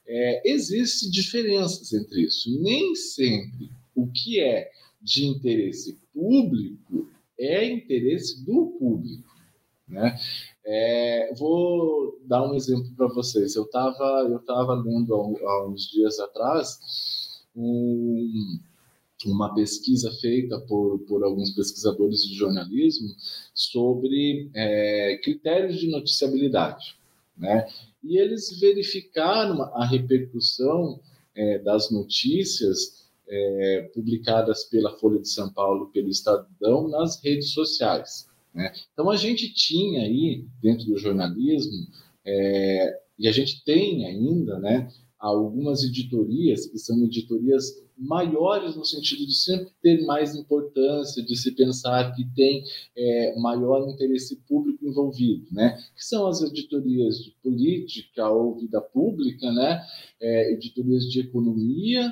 é, 0.07 0.41
existem 0.45 1.09
diferenças 1.09 1.91
entre 1.93 2.21
isso. 2.21 2.49
Nem 2.61 2.93
sempre 2.95 3.71
o 3.95 4.07
que 4.07 4.39
é 4.39 4.69
de 5.01 5.25
interesse 5.25 5.97
público 6.13 7.09
é 7.39 7.67
interesse 7.67 8.43
do 8.45 8.67
público. 8.79 9.34
Né? 9.87 10.17
É, 10.65 11.33
vou 11.37 12.19
dar 12.25 12.43
um 12.43 12.55
exemplo 12.55 12.89
para 12.95 13.07
vocês. 13.07 13.55
Eu 13.55 13.63
estava 13.63 14.27
eu 14.29 14.39
tava 14.39 14.73
lendo 14.73 15.13
há, 15.13 15.67
uns 15.67 15.89
dias 15.91 16.19
atrás 16.19 17.43
um, 17.55 18.59
uma 19.25 19.53
pesquisa 19.53 20.11
feita 20.19 20.59
por, 20.61 20.99
por 20.99 21.23
alguns 21.23 21.51
pesquisadores 21.51 22.23
de 22.23 22.35
jornalismo 22.35 23.15
sobre 23.53 24.49
é, 24.53 25.19
critérios 25.23 25.79
de 25.79 25.89
noticiabilidade. 25.89 26.97
Né? 27.37 27.67
E 28.03 28.17
eles 28.17 28.59
verificaram 28.59 29.61
a 29.75 29.85
repercussão 29.85 30.99
é, 31.35 31.59
das 31.59 31.91
notícias 31.91 33.05
é, 33.27 33.89
publicadas 33.93 34.63
pela 34.65 34.97
Folha 34.97 35.19
de 35.19 35.29
São 35.29 35.51
Paulo, 35.51 35.89
pelo 35.91 36.09
Estadão, 36.09 36.87
nas 36.87 37.21
redes 37.23 37.51
sociais. 37.51 38.29
Né? 38.55 38.73
Então, 38.93 39.09
a 39.09 39.17
gente 39.17 39.53
tinha 39.53 40.01
aí, 40.01 40.45
dentro 40.61 40.85
do 40.85 40.97
jornalismo, 40.97 41.87
é, 42.25 42.99
e 43.19 43.27
a 43.27 43.31
gente 43.31 43.63
tem 43.63 44.05
ainda, 44.05 44.57
né, 44.59 44.89
algumas 45.19 45.83
editorias 45.83 46.65
que 46.65 46.77
são 46.79 47.03
editorias 47.03 47.83
maiores 47.97 48.75
no 48.75 48.85
sentido 48.85 49.25
de 49.25 49.33
sempre 49.33 49.71
ter 49.81 50.05
mais 50.05 50.35
importância, 50.35 51.23
de 51.23 51.35
se 51.35 51.51
pensar 51.51 52.13
que 52.13 52.25
tem 52.35 52.63
é, 52.95 53.39
maior 53.39 53.89
interesse 53.89 54.35
público 54.47 54.85
envolvido, 54.85 55.47
né? 55.51 55.77
Que 55.95 56.03
são 56.03 56.27
as 56.27 56.41
editorias 56.41 57.23
de 57.23 57.31
política 57.41 58.29
ou 58.29 58.59
vida 58.59 58.81
pública, 58.81 59.49
né? 59.51 59.81
É, 60.19 60.51
editorias 60.51 61.05
de 61.05 61.21
economia, 61.21 62.11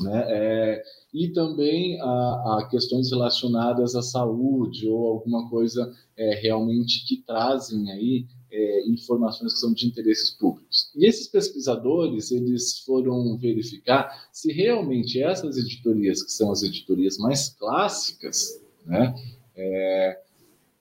né? 0.00 0.24
É, 0.28 0.82
e 1.12 1.28
também 1.28 2.00
a, 2.00 2.04
a, 2.06 2.68
questões 2.70 3.10
relacionadas 3.10 3.94
à 3.94 4.02
saúde 4.02 4.88
ou 4.88 5.08
alguma 5.08 5.48
coisa 5.50 5.92
é, 6.16 6.34
realmente 6.36 7.06
que 7.06 7.18
trazem 7.18 7.90
aí 7.90 8.26
é, 8.50 8.88
informações 8.88 9.54
que 9.54 9.60
são 9.60 9.72
de 9.72 9.86
interesses 9.86 10.30
públicos. 10.30 10.90
E 10.96 11.06
esses 11.06 11.26
pesquisadores 11.26 12.30
eles 12.30 12.78
foram 12.80 13.36
verificar 13.36 14.28
se 14.32 14.52
realmente 14.52 15.22
essas 15.22 15.58
editorias, 15.58 16.22
que 16.22 16.32
são 16.32 16.50
as 16.50 16.62
editorias 16.62 17.18
mais 17.18 17.50
clássicas, 17.50 18.62
né, 18.86 19.14
é, 19.54 20.18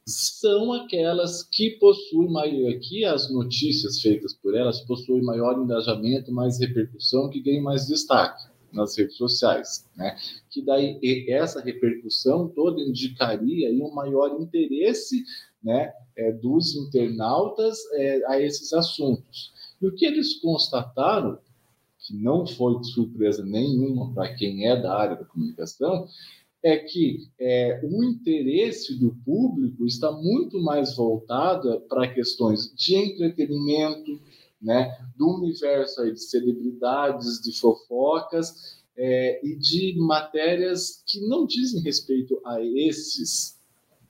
são 0.05 0.73
aquelas 0.73 1.43
que 1.43 1.71
possuem 1.71 2.31
maior, 2.31 2.73
que 2.79 3.05
as 3.05 3.31
notícias 3.31 4.01
feitas 4.01 4.33
por 4.33 4.55
elas 4.55 4.81
possuem 4.81 5.21
maior 5.21 5.61
engajamento, 5.61 6.31
mais 6.31 6.59
repercussão, 6.59 7.29
que 7.29 7.41
ganham 7.41 7.63
mais 7.63 7.87
destaque 7.87 8.50
nas 8.73 8.97
redes 8.97 9.15
sociais, 9.15 9.87
né? 9.95 10.17
Que 10.49 10.61
daí 10.61 10.99
essa 11.29 11.61
repercussão 11.61 12.47
toda 12.49 12.81
indicaria 12.81 13.69
um 13.71 13.93
maior 13.93 14.39
interesse, 14.39 15.23
né, 15.63 15.93
é, 16.15 16.31
dos 16.31 16.75
internautas 16.75 17.77
é, 17.93 18.25
a 18.27 18.41
esses 18.41 18.73
assuntos. 18.73 19.53
E 19.81 19.87
o 19.87 19.93
que 19.93 20.05
eles 20.05 20.39
constataram, 20.39 21.37
que 21.99 22.15
não 22.15 22.47
foi 22.47 22.83
surpresa 22.83 23.45
nenhuma 23.45 24.11
para 24.13 24.33
quem 24.33 24.67
é 24.67 24.75
da 24.75 24.95
área 24.95 25.15
da 25.15 25.25
comunicação, 25.25 26.07
é 26.63 26.77
que 26.77 27.27
é, 27.39 27.81
o 27.83 28.03
interesse 28.03 28.99
do 28.99 29.15
público 29.25 29.85
está 29.85 30.11
muito 30.11 30.61
mais 30.61 30.95
voltado 30.95 31.81
para 31.89 32.07
questões 32.07 32.71
de 32.75 32.95
entretenimento, 32.95 34.19
né, 34.61 34.95
do 35.17 35.27
universo 35.37 36.01
aí 36.01 36.13
de 36.13 36.21
celebridades, 36.21 37.41
de 37.41 37.57
fofocas 37.59 38.81
é, 38.95 39.45
e 39.45 39.55
de 39.55 39.95
matérias 39.97 41.03
que 41.07 41.19
não 41.27 41.45
dizem 41.45 41.81
respeito 41.81 42.39
a 42.45 42.61
esses, 42.61 43.59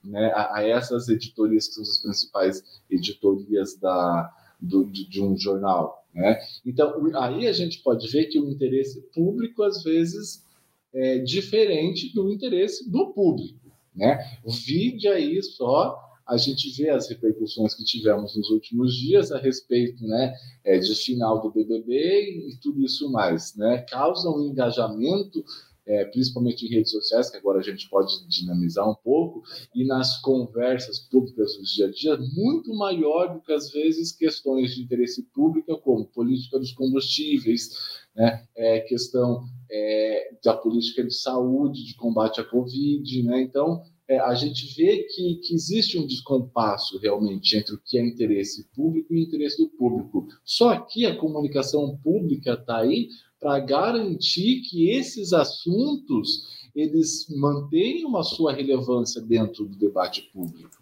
né, 0.03 0.31
a, 0.33 0.57
a, 0.57 0.63
essas 0.63 1.07
editorias 1.07 1.67
que 1.67 1.75
são 1.75 1.83
as 1.83 1.97
principais 1.99 2.81
editorias 2.89 3.75
da, 3.77 4.33
do, 4.59 4.83
de, 4.85 5.07
de, 5.07 5.21
um 5.21 5.37
jornal. 5.37 6.05
Né? 6.13 6.37
Então, 6.65 6.93
aí 7.15 7.47
a 7.47 7.53
gente 7.53 7.81
pode 7.81 8.07
ver 8.09 8.25
que 8.25 8.39
o 8.39 8.49
interesse 8.49 9.01
público, 9.13 9.63
às 9.63 9.81
vezes, 9.83 10.45
é 10.93 11.19
diferente 11.19 12.13
do 12.13 12.29
interesse 12.29 12.89
do 12.89 13.13
público. 13.13 13.59
Né? 13.95 14.17
Vide 14.45 15.07
aí 15.07 15.41
só 15.41 16.10
a 16.27 16.37
gente 16.37 16.69
vê 16.77 16.89
as 16.89 17.09
repercussões 17.09 17.73
que 17.73 17.83
tivemos 17.83 18.35
nos 18.35 18.49
últimos 18.49 18.95
dias 18.95 19.31
a 19.31 19.37
respeito 19.37 20.05
né, 20.05 20.33
é, 20.63 20.77
de 20.77 20.93
final 20.95 21.41
do 21.41 21.51
BBB 21.51 22.49
e 22.49 22.57
tudo 22.61 22.81
isso 22.83 23.11
mais. 23.11 23.55
Né? 23.55 23.85
Causa 23.89 24.29
um 24.29 24.41
engajamento, 24.47 25.43
é, 25.85 26.05
principalmente 26.05 26.65
em 26.65 26.69
redes 26.69 26.91
sociais, 26.91 27.29
que 27.29 27.37
agora 27.37 27.59
a 27.59 27.63
gente 27.63 27.89
pode 27.89 28.25
dinamizar 28.27 28.89
um 28.89 28.95
pouco, 28.95 29.41
e 29.73 29.85
nas 29.85 30.21
conversas 30.21 30.99
públicas 30.99 31.57
do 31.57 31.63
dia 31.63 31.87
a 31.87 31.91
dia, 31.91 32.17
muito 32.35 32.73
maior 32.75 33.33
do 33.33 33.41
que, 33.41 33.51
às 33.51 33.71
vezes, 33.71 34.11
questões 34.11 34.75
de 34.75 34.83
interesse 34.83 35.23
público, 35.33 35.77
como 35.79 36.05
política 36.05 36.59
dos 36.59 36.71
combustíveis, 36.71 37.71
né? 38.15 38.45
é, 38.55 38.79
questão 38.81 39.43
é, 39.69 40.31
da 40.43 40.53
política 40.53 41.03
de 41.03 41.13
saúde, 41.13 41.85
de 41.85 41.95
combate 41.95 42.39
à 42.39 42.43
Covid. 42.43 43.23
Né? 43.23 43.41
Então, 43.41 43.83
é, 44.11 44.19
a 44.19 44.35
gente 44.35 44.75
vê 44.75 45.03
que, 45.03 45.35
que 45.35 45.53
existe 45.53 45.97
um 45.97 46.05
descompasso 46.05 46.97
realmente 46.97 47.55
entre 47.55 47.73
o 47.73 47.79
que 47.79 47.97
é 47.97 48.05
interesse 48.05 48.67
público 48.75 49.13
e 49.13 49.23
interesse 49.23 49.57
do 49.57 49.69
público. 49.69 50.27
Só 50.43 50.77
que 50.81 51.05
a 51.05 51.15
comunicação 51.15 51.97
pública 52.03 52.53
está 52.53 52.79
aí 52.79 53.07
para 53.39 53.57
garantir 53.61 54.63
que 54.69 54.89
esses 54.89 55.31
assuntos 55.31 56.43
eles 56.75 57.25
mantenham 57.29 58.17
a 58.17 58.23
sua 58.23 58.51
relevância 58.53 59.21
dentro 59.21 59.65
do 59.65 59.77
debate 59.77 60.29
público. 60.33 60.80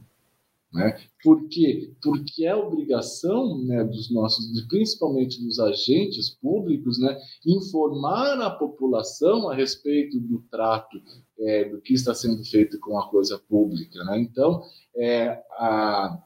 Né? 0.72 1.00
Por 1.24 1.48
quê? 1.48 1.92
Porque 2.02 2.46
é 2.46 2.56
obrigação 2.56 3.58
né, 3.66 3.84
dos 3.84 4.12
nossos, 4.12 4.46
principalmente 4.68 5.44
dos 5.44 5.60
agentes 5.60 6.30
públicos, 6.30 7.00
né, 7.00 7.20
informar 7.46 8.40
a 8.40 8.52
população 8.52 9.50
a 9.50 9.56
respeito 9.56 10.20
do 10.20 10.44
trato 10.52 11.02
é, 11.40 11.66
do 11.66 11.82
que 11.82 11.94
está 11.94 12.14
sendo 12.14 12.44
feito 12.46 12.80
com 12.80 13.00
a 13.00 13.10
coisa 13.10 13.40
pública. 13.50 14.04
Né? 14.04 14.20
Então, 14.22 14.62
é, 14.96 15.42
a, 15.54 16.22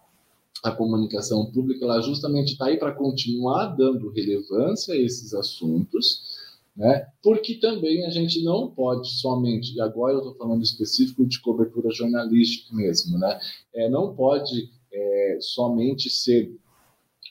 a 0.63 0.71
comunicação 0.71 1.49
pública 1.51 1.85
ela 1.85 2.01
justamente 2.01 2.53
está 2.53 2.65
aí 2.65 2.77
para 2.77 2.91
continuar 2.91 3.67
dando 3.67 4.09
relevância 4.09 4.93
a 4.93 4.97
esses 4.97 5.33
assuntos 5.33 6.32
né? 6.75 7.07
Porque 7.21 7.55
também 7.55 8.05
a 8.05 8.09
gente 8.09 8.43
não 8.43 8.69
pode 8.69 9.09
somente, 9.09 9.75
e 9.75 9.81
agora 9.81 10.13
eu 10.13 10.19
estou 10.19 10.35
falando 10.35 10.63
específico 10.63 11.25
de 11.25 11.39
cobertura 11.39 11.91
jornalística 11.91 12.75
mesmo, 12.75 13.17
né? 13.17 13.39
É, 13.73 13.89
não 13.89 14.15
pode 14.15 14.69
é, 14.91 15.37
somente 15.39 16.09
ser 16.09 16.51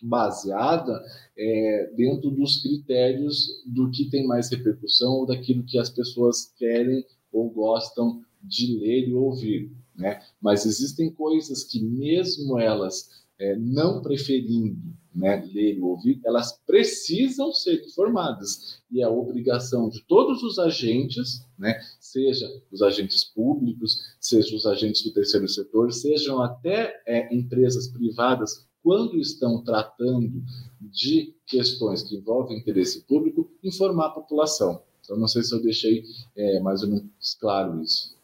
baseada 0.02 1.00
é, 1.36 1.92
dentro 1.96 2.30
dos 2.30 2.60
critérios 2.60 3.62
do 3.66 3.90
que 3.90 4.10
tem 4.10 4.26
mais 4.26 4.50
repercussão 4.50 5.12
ou 5.12 5.26
daquilo 5.26 5.64
que 5.64 5.78
as 5.78 5.88
pessoas 5.88 6.52
querem 6.56 7.04
ou 7.32 7.48
gostam 7.48 8.20
de 8.42 8.76
ler 8.78 9.08
e 9.08 9.14
ouvir. 9.14 9.70
Né? 9.94 10.20
Mas 10.40 10.66
existem 10.66 11.10
coisas 11.10 11.62
que, 11.62 11.80
mesmo 11.80 12.58
elas 12.58 13.22
é, 13.38 13.56
não 13.56 14.02
preferindo 14.02 14.92
né, 15.14 15.44
ler 15.52 15.76
e 15.76 15.80
ouvir, 15.80 16.20
elas 16.24 16.58
precisam 16.66 17.52
ser 17.52 17.84
informadas. 17.84 18.80
E 18.90 19.02
a 19.02 19.10
obrigação 19.10 19.88
de 19.88 20.02
todos 20.04 20.42
os 20.42 20.58
agentes, 20.58 21.46
né, 21.58 21.80
seja 22.00 22.48
os 22.70 22.82
agentes 22.82 23.24
públicos, 23.24 24.00
seja 24.20 24.54
os 24.56 24.66
agentes 24.66 25.02
do 25.02 25.12
terceiro 25.12 25.48
setor, 25.48 25.92
sejam 25.92 26.42
até 26.42 27.02
é, 27.06 27.34
empresas 27.34 27.88
privadas, 27.88 28.66
quando 28.82 29.18
estão 29.18 29.62
tratando 29.62 30.42
de 30.80 31.34
questões 31.46 32.02
que 32.02 32.16
envolvem 32.16 32.58
interesse 32.58 33.02
público, 33.02 33.48
informar 33.62 34.06
a 34.06 34.10
população. 34.10 34.82
Então, 35.04 35.16
não 35.16 35.28
sei 35.28 35.42
se 35.42 35.54
eu 35.54 35.62
deixei 35.62 36.04
é, 36.36 36.60
mais 36.60 36.82
ou 36.82 36.88
menos 36.88 37.36
claro 37.38 37.80
isso. 37.82 38.16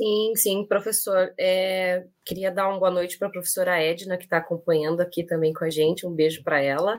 Sim, 0.00 0.32
sim, 0.34 0.64
professor. 0.64 1.34
É, 1.38 2.06
queria 2.24 2.50
dar 2.50 2.68
uma 2.70 2.78
boa 2.78 2.90
noite 2.90 3.18
para 3.18 3.28
a 3.28 3.30
professora 3.30 3.78
Edna, 3.78 4.16
que 4.16 4.24
está 4.24 4.38
acompanhando 4.38 5.02
aqui 5.02 5.22
também 5.22 5.52
com 5.52 5.62
a 5.62 5.68
gente. 5.68 6.06
Um 6.06 6.14
beijo 6.14 6.42
para 6.42 6.58
ela. 6.58 6.98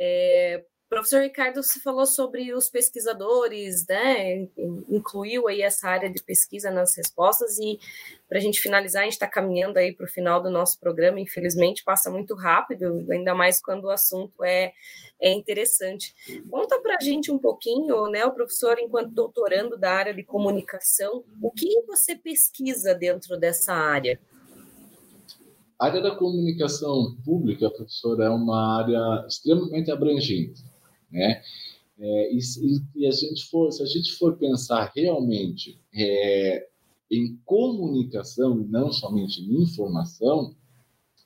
É, 0.00 0.64
Professor 0.94 1.22
Ricardo, 1.22 1.60
você 1.60 1.80
falou 1.80 2.06
sobre 2.06 2.54
os 2.54 2.70
pesquisadores, 2.70 3.84
né? 3.88 4.48
Incluiu 4.88 5.48
aí 5.48 5.60
essa 5.60 5.88
área 5.88 6.08
de 6.08 6.22
pesquisa 6.22 6.70
nas 6.70 6.96
respostas 6.96 7.58
e 7.58 7.80
para 8.28 8.38
a 8.38 8.40
gente 8.40 8.60
finalizar, 8.60 9.02
a 9.02 9.04
gente 9.04 9.14
está 9.14 9.26
caminhando 9.26 9.76
aí 9.76 9.92
para 9.92 10.06
o 10.06 10.08
final 10.08 10.40
do 10.40 10.50
nosso 10.50 10.78
programa. 10.78 11.18
Infelizmente, 11.18 11.82
passa 11.82 12.12
muito 12.12 12.36
rápido, 12.36 13.04
ainda 13.10 13.34
mais 13.34 13.60
quando 13.60 13.86
o 13.86 13.90
assunto 13.90 14.44
é, 14.44 14.72
é 15.20 15.32
interessante. 15.32 16.14
Conta 16.48 16.80
para 16.80 16.96
a 16.96 17.00
gente 17.00 17.28
um 17.28 17.38
pouquinho, 17.38 18.06
né, 18.06 18.24
o 18.24 18.32
professor, 18.32 18.78
enquanto 18.78 19.10
doutorando 19.10 19.76
da 19.76 19.90
área 19.90 20.14
de 20.14 20.22
comunicação, 20.22 21.24
o 21.42 21.50
que 21.50 21.82
você 21.88 22.14
pesquisa 22.14 22.94
dentro 22.94 23.36
dessa 23.36 23.74
área? 23.74 24.20
A 25.76 25.86
área 25.86 26.00
da 26.00 26.14
comunicação 26.14 27.16
pública, 27.24 27.68
professor, 27.68 28.20
é 28.20 28.30
uma 28.30 28.78
área 28.80 29.26
extremamente 29.26 29.90
abrangente 29.90 30.62
né? 31.14 31.42
É, 31.96 32.34
e, 32.34 32.40
e, 32.96 33.06
a 33.06 33.10
gente 33.12 33.44
for, 33.44 33.70
se 33.70 33.80
a 33.80 33.86
gente 33.86 34.12
for 34.14 34.36
pensar 34.36 34.92
realmente 34.94 35.78
é, 35.94 36.66
em 37.08 37.38
comunicação 37.44 38.60
e 38.60 38.64
não 38.64 38.92
somente 38.92 39.40
em 39.40 39.62
informação, 39.62 40.56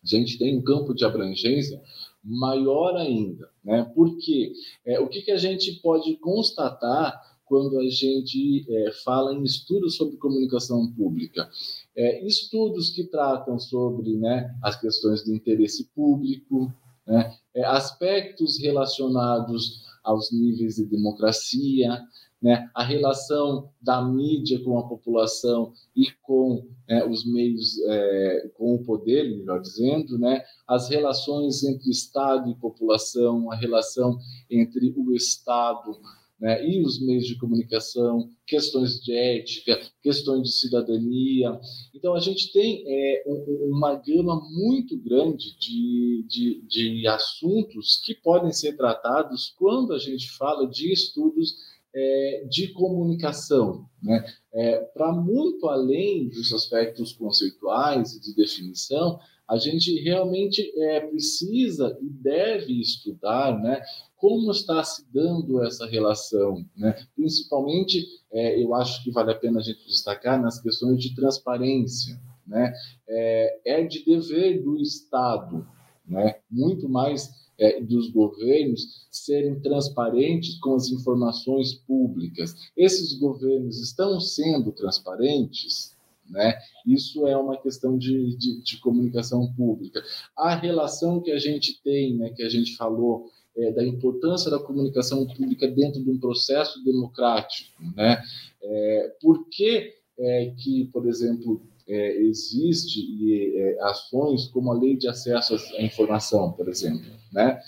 a 0.05 0.07
gente 0.07 0.39
tem 0.39 0.59
um 0.59 0.63
campo 0.63 0.95
de 0.95 1.05
abrangência 1.07 1.83
maior 2.23 2.97
ainda, 2.97 3.49
né? 3.65 3.91
Porque 3.95 4.53
é, 4.85 5.01
o 5.01 5.09
que, 5.09 5.23
que 5.23 5.31
a 5.31 5.39
gente 5.39 5.81
pode 5.81 6.17
constatar 6.17 7.19
quando 7.47 7.79
a 7.79 7.89
gente 7.89 8.67
é, 8.71 8.93
fala 9.05 9.33
em 9.33 9.43
estudos 9.43 9.97
sobre 9.97 10.19
comunicação 10.19 10.93
pública? 10.93 11.49
É, 11.97 12.25
estudos 12.27 12.91
que 12.91 13.05
tratam 13.05 13.59
sobre 13.59 14.17
né, 14.17 14.55
as 14.63 14.79
questões 14.79 15.25
de 15.25 15.33
interesse 15.33 15.85
público, 15.95 16.71
né? 17.09 17.35
É, 17.55 17.65
aspectos 17.65 18.61
relacionados 18.61 19.83
aos 20.05 20.31
níveis 20.31 20.77
de 20.77 20.85
democracia, 20.85 22.01
né? 22.41 22.71
a 22.75 22.85
relação 22.85 23.71
da 23.81 24.01
mídia 24.01 24.63
com 24.63 24.79
a 24.79 24.87
população 24.87 25.73
e 25.97 26.07
com 26.23 26.65
né, 26.89 27.05
os 27.05 27.27
meios, 27.27 27.77
é, 27.89 28.51
com 28.55 28.77
o 28.77 28.85
poder, 28.85 29.25
melhor 29.37 29.61
dizendo, 29.61 30.19
né? 30.19 30.45
as 30.67 30.89
relações 30.89 31.65
entre 31.65 31.91
Estado 31.91 32.49
e 32.51 32.55
população, 32.55 33.51
a 33.51 33.57
relação 33.57 34.19
entre 34.49 34.95
o 34.97 35.13
Estado 35.15 35.99
né, 36.39 36.65
e 36.67 36.83
os 36.85 37.01
meios 37.05 37.27
de 37.27 37.37
comunicação, 37.37 38.31
questões 38.47 39.01
de 39.01 39.13
ética, 39.13 39.81
questões 40.03 40.43
de 40.43 40.53
cidadania. 40.53 41.59
Então, 41.95 42.15
a 42.15 42.21
gente 42.21 42.53
tem 42.53 42.85
é, 42.87 43.25
uma 43.69 43.95
gama 43.95 44.41
muito 44.51 44.97
grande 44.97 45.59
de, 45.59 46.25
de, 46.29 46.63
de 46.63 47.07
assuntos 47.09 48.01
que 48.05 48.15
podem 48.15 48.53
ser 48.53 48.77
tratados 48.77 49.53
quando 49.59 49.93
a 49.93 49.99
gente 49.99 50.31
fala 50.31 50.69
de 50.69 50.93
estudos 50.93 51.57
é, 51.95 52.47
de 52.49 52.69
comunicação, 52.69 53.89
né? 54.03 54.25
É, 54.53 54.79
para 54.95 55.13
muito 55.13 55.69
além 55.69 56.29
dos 56.29 56.53
aspectos 56.53 57.13
conceituais 57.13 58.15
e 58.15 58.21
de 58.21 58.35
definição, 58.35 59.19
a 59.49 59.57
gente 59.57 59.99
realmente 60.01 60.71
é, 60.77 61.01
precisa 61.01 61.97
e 62.03 62.09
deve 62.09 62.79
estudar 62.81 63.59
né, 63.59 63.81
como 64.17 64.51
está 64.51 64.85
se 64.85 65.07
dando 65.13 65.65
essa 65.65 65.87
relação, 65.87 66.65
né? 66.77 66.95
principalmente, 67.17 68.05
é, 68.31 68.63
eu 68.63 68.75
acho 68.75 69.03
que 69.03 69.11
vale 69.11 69.33
a 69.33 69.35
pena 69.35 69.61
a 69.61 69.63
gente 69.63 69.87
destacar 69.87 70.41
nas 70.41 70.61
questões 70.61 71.01
de 71.01 71.15
transparência, 71.15 72.21
né? 72.47 72.75
é, 73.09 73.61
é 73.65 73.85
de 73.85 74.05
dever 74.05 74.63
do 74.63 74.77
Estado, 74.77 75.67
né? 76.07 76.37
muito 76.51 76.89
mais 76.89 77.31
é, 77.59 77.81
dos 77.81 78.11
governos 78.11 79.07
serem 79.11 79.61
transparentes 79.61 80.59
com 80.61 80.75
as 80.75 80.91
informações 80.91 81.75
públicas. 81.75 82.55
Esses 82.77 83.19
governos 83.19 83.81
estão 83.81 84.21
sendo 84.21 84.73
transparentes? 84.73 85.97
Né? 86.31 86.59
Isso 86.87 87.27
é 87.27 87.37
uma 87.37 87.57
questão 87.57 87.97
de, 87.97 88.37
de, 88.37 88.63
de, 88.63 88.77
comunicação 88.79 89.53
pública. 89.55 90.03
A 90.37 90.55
relação 90.55 91.21
que 91.21 91.31
a 91.31 91.39
gente 91.39 91.81
tem, 91.83 92.17
né, 92.17 92.31
que 92.31 92.43
a 92.43 92.49
gente 92.49 92.77
falou, 92.77 93.31
é, 93.57 93.73
da 93.73 93.85
importância 93.85 94.51
da 94.51 94.59
comunicação 94.59 95.27
pública 95.27 95.67
dentro 95.69 96.03
de 96.03 96.11
um 96.11 96.19
processo 96.19 96.83
democrático. 96.85 97.71
Né? 97.97 98.23
É, 98.63 99.13
por 99.21 99.49
que, 99.49 99.95
é, 100.19 100.53
que, 100.57 100.85
por 100.93 101.09
exemplo, 101.09 101.63
é, 101.89 102.21
existe 102.21 103.57
é, 103.57 103.79
ações 103.83 104.47
como 104.49 104.71
a 104.71 104.79
lei 104.79 104.97
de 104.97 105.09
acesso 105.09 105.55
à 105.77 105.83
informação, 105.83 106.53
por 106.53 106.69
exemplo, 106.69 107.11
né? 107.33 107.59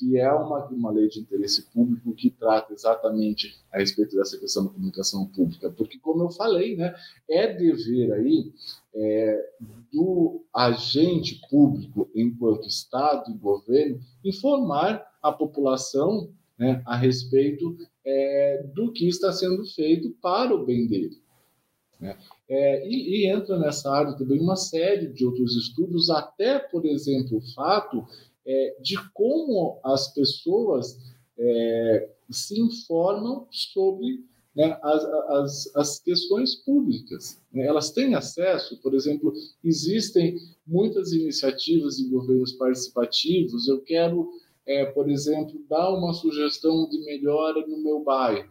Que 0.00 0.16
é 0.16 0.32
uma, 0.32 0.64
uma 0.68 0.90
lei 0.90 1.08
de 1.08 1.20
interesse 1.20 1.70
público 1.70 2.14
que 2.14 2.30
trata 2.30 2.72
exatamente 2.72 3.54
a 3.70 3.78
respeito 3.78 4.16
dessa 4.16 4.38
questão 4.38 4.64
da 4.64 4.70
comunicação 4.70 5.26
pública, 5.26 5.70
porque, 5.70 5.98
como 5.98 6.22
eu 6.22 6.30
falei, 6.30 6.74
né, 6.74 6.94
é 7.28 7.52
dever 7.52 8.10
aí 8.14 8.50
é, 8.94 9.50
do 9.92 10.42
agente 10.54 11.38
público, 11.50 12.08
enquanto 12.14 12.66
Estado 12.66 13.30
e 13.30 13.36
governo, 13.36 14.00
informar 14.24 15.06
a 15.22 15.30
população 15.30 16.30
né, 16.58 16.82
a 16.86 16.96
respeito 16.96 17.76
é, 18.02 18.64
do 18.74 18.90
que 18.92 19.06
está 19.06 19.30
sendo 19.34 19.66
feito 19.66 20.16
para 20.22 20.54
o 20.54 20.64
bem 20.64 20.86
dele. 20.86 21.18
Né? 22.00 22.16
É, 22.48 22.88
e, 22.88 23.18
e, 23.18 23.26
entra 23.26 23.58
nessa 23.58 23.92
área 23.92 24.14
também 24.14 24.40
uma 24.40 24.56
série 24.56 25.08
de 25.08 25.26
outros 25.26 25.54
estudos, 25.54 26.08
até, 26.08 26.58
por 26.58 26.86
exemplo, 26.86 27.36
o 27.36 27.54
fato 27.54 28.06
é, 28.50 28.76
de 28.80 28.96
como 29.12 29.78
as 29.84 30.12
pessoas 30.12 30.98
é, 31.38 32.10
se 32.28 32.60
informam 32.60 33.46
sobre 33.48 34.24
né, 34.56 34.76
as, 34.82 35.04
as, 35.04 35.76
as, 35.76 36.00
questões 36.00 36.56
públicas. 36.56 37.40
Né? 37.52 37.64
Elas 37.64 37.90
têm 37.92 38.16
acesso, 38.16 38.80
por 38.82 38.94
exemplo, 38.94 39.32
existem 39.62 40.36
muitas 40.66 41.12
iniciativas 41.12 41.96
de 41.96 42.08
governos 42.08 42.52
participativos. 42.54 43.68
Eu 43.68 43.80
quero, 43.82 44.28
é, 44.66 44.84
por 44.84 45.08
exemplo, 45.08 45.64
dar 45.68 45.90
uma 45.90 46.12
sugestão 46.12 46.88
de 46.90 46.98
melhora 47.04 47.64
no 47.66 47.78
meu 47.78 48.02
bairro. 48.02 48.50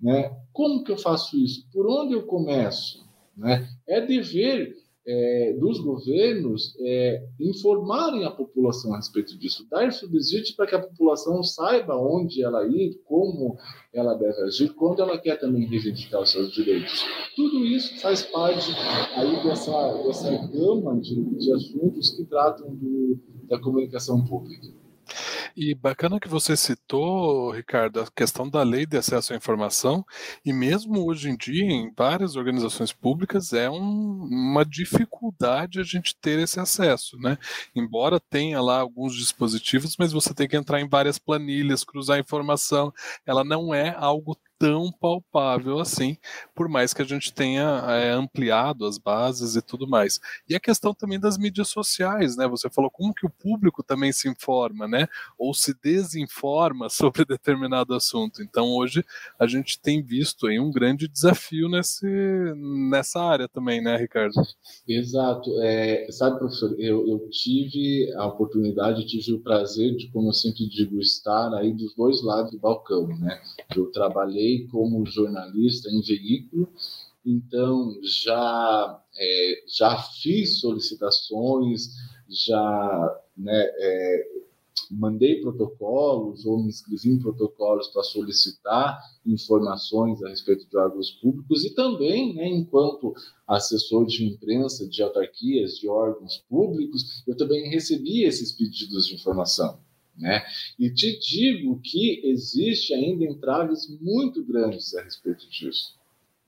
Né? 0.00 0.36
Como 0.52 0.82
que 0.82 0.90
eu 0.90 0.98
faço 0.98 1.38
isso? 1.38 1.64
Por 1.72 1.86
onde 1.86 2.14
eu 2.14 2.24
começo? 2.24 3.06
Né? 3.36 3.68
É 3.86 4.04
dever 4.04 4.81
é, 5.06 5.56
dos 5.58 5.80
governos 5.80 6.74
é, 6.80 7.24
informarem 7.40 8.24
a 8.24 8.30
população 8.30 8.94
a 8.94 8.96
respeito 8.96 9.36
disso, 9.38 9.66
dar 9.68 9.92
subsídio 9.92 10.54
para 10.56 10.66
que 10.66 10.74
a 10.74 10.82
população 10.82 11.42
saiba 11.42 11.96
onde 11.96 12.42
ela 12.42 12.66
ir, 12.66 13.00
como 13.04 13.56
ela 13.92 14.14
deve 14.14 14.40
agir, 14.42 14.72
quando 14.74 15.02
ela 15.02 15.18
quer 15.18 15.38
também 15.40 15.66
reivindicar 15.66 16.22
os 16.22 16.30
seus 16.30 16.52
direitos. 16.52 17.04
Tudo 17.34 17.64
isso 17.64 18.00
faz 18.00 18.22
parte 18.22 18.70
aí 19.16 19.42
dessa, 19.42 19.92
dessa 20.04 20.30
gama 20.48 21.00
de, 21.00 21.22
de 21.36 21.52
assuntos 21.52 22.10
que 22.10 22.24
tratam 22.24 22.74
do, 22.74 23.18
da 23.48 23.58
comunicação 23.58 24.24
pública. 24.24 24.81
E 25.56 25.74
bacana 25.74 26.18
que 26.18 26.28
você 26.28 26.56
citou, 26.56 27.50
Ricardo, 27.50 28.00
a 28.00 28.10
questão 28.10 28.48
da 28.48 28.62
lei 28.62 28.86
de 28.86 28.96
acesso 28.96 29.32
à 29.32 29.36
informação, 29.36 30.04
e 30.44 30.52
mesmo 30.52 31.06
hoje 31.06 31.28
em 31.28 31.36
dia, 31.36 31.64
em 31.64 31.92
várias 31.94 32.36
organizações 32.36 32.92
públicas, 32.92 33.52
é 33.52 33.68
um, 33.68 33.76
uma 34.30 34.64
dificuldade 34.64 35.78
a 35.78 35.82
gente 35.82 36.16
ter 36.16 36.38
esse 36.38 36.58
acesso, 36.58 37.18
né? 37.18 37.36
Embora 37.74 38.18
tenha 38.18 38.60
lá 38.62 38.80
alguns 38.80 39.14
dispositivos, 39.14 39.96
mas 39.98 40.12
você 40.12 40.32
tem 40.32 40.48
que 40.48 40.56
entrar 40.56 40.80
em 40.80 40.88
várias 40.88 41.18
planilhas, 41.18 41.84
cruzar 41.84 42.18
informação, 42.18 42.92
ela 43.26 43.44
não 43.44 43.74
é 43.74 43.94
algo 43.96 44.36
tão 44.62 44.92
palpável 44.92 45.80
assim, 45.80 46.16
por 46.54 46.68
mais 46.68 46.94
que 46.94 47.02
a 47.02 47.04
gente 47.04 47.32
tenha 47.32 47.82
é, 47.88 48.12
ampliado 48.12 48.86
as 48.86 48.96
bases 48.96 49.56
e 49.56 49.60
tudo 49.60 49.88
mais. 49.88 50.20
E 50.48 50.54
a 50.54 50.60
questão 50.60 50.94
também 50.94 51.18
das 51.18 51.36
mídias 51.36 51.66
sociais, 51.66 52.36
né? 52.36 52.46
Você 52.46 52.70
falou 52.70 52.88
como 52.88 53.12
que 53.12 53.26
o 53.26 53.30
público 53.30 53.82
também 53.82 54.12
se 54.12 54.28
informa, 54.28 54.86
né? 54.86 55.08
Ou 55.36 55.52
se 55.52 55.74
desinforma 55.82 56.86
sobre 56.90 57.24
determinado 57.24 57.92
assunto. 57.92 58.40
Então 58.40 58.68
hoje 58.68 59.04
a 59.36 59.48
gente 59.48 59.80
tem 59.80 60.00
visto 60.00 60.46
aí 60.46 60.60
um 60.60 60.70
grande 60.70 61.08
desafio 61.08 61.68
nesse, 61.68 62.06
nessa 62.88 63.20
área 63.20 63.48
também, 63.48 63.82
né, 63.82 63.96
Ricardo? 63.96 64.34
Exato. 64.86 65.50
É, 65.60 66.06
sabe, 66.12 66.38
professor, 66.38 66.72
eu, 66.78 67.04
eu 67.08 67.28
tive 67.30 68.14
a 68.14 68.26
oportunidade, 68.26 69.08
tive 69.08 69.32
o 69.32 69.40
prazer 69.40 69.96
de, 69.96 70.08
como 70.12 70.28
eu 70.28 70.32
sempre 70.32 70.68
digo, 70.68 71.00
estar 71.00 71.52
aí 71.54 71.72
dos 71.72 71.96
dois 71.96 72.22
lados 72.22 72.52
do 72.52 72.60
balcão, 72.60 73.08
né? 73.08 73.42
Eu 73.74 73.90
trabalhei 73.90 74.51
como 74.68 75.06
jornalista 75.06 75.88
em 75.90 76.00
veículo, 76.00 76.68
então 77.24 77.96
já 78.02 79.02
é, 79.16 79.64
já 79.66 79.96
fiz 79.96 80.60
solicitações, 80.60 81.88
já 82.28 83.20
né, 83.36 83.70
é, 83.78 84.42
mandei 84.90 85.40
protocolos 85.40 86.44
ou 86.44 86.62
me 86.62 86.68
inscrevi 86.68 87.10
em 87.10 87.18
protocolos 87.18 87.88
para 87.88 88.02
solicitar 88.02 88.98
informações 89.24 90.22
a 90.22 90.28
respeito 90.28 90.68
de 90.68 90.76
órgãos 90.76 91.10
públicos 91.10 91.64
e 91.64 91.70
também, 91.70 92.34
né, 92.34 92.48
enquanto 92.48 93.14
assessor 93.46 94.06
de 94.06 94.26
imprensa 94.26 94.86
de 94.86 95.02
autarquias, 95.02 95.78
de 95.78 95.88
órgãos 95.88 96.44
públicos, 96.48 97.22
eu 97.26 97.36
também 97.36 97.70
recebi 97.70 98.24
esses 98.24 98.52
pedidos 98.52 99.06
de 99.06 99.14
informação. 99.14 99.78
Né? 100.16 100.42
E 100.78 100.90
te 100.90 101.18
digo 101.18 101.80
que 101.80 102.20
existe 102.24 102.92
ainda 102.92 103.24
entraves 103.24 103.88
muito 104.00 104.44
grandes 104.44 104.94
a 104.94 105.02
respeito 105.02 105.48
disso. 105.48 105.94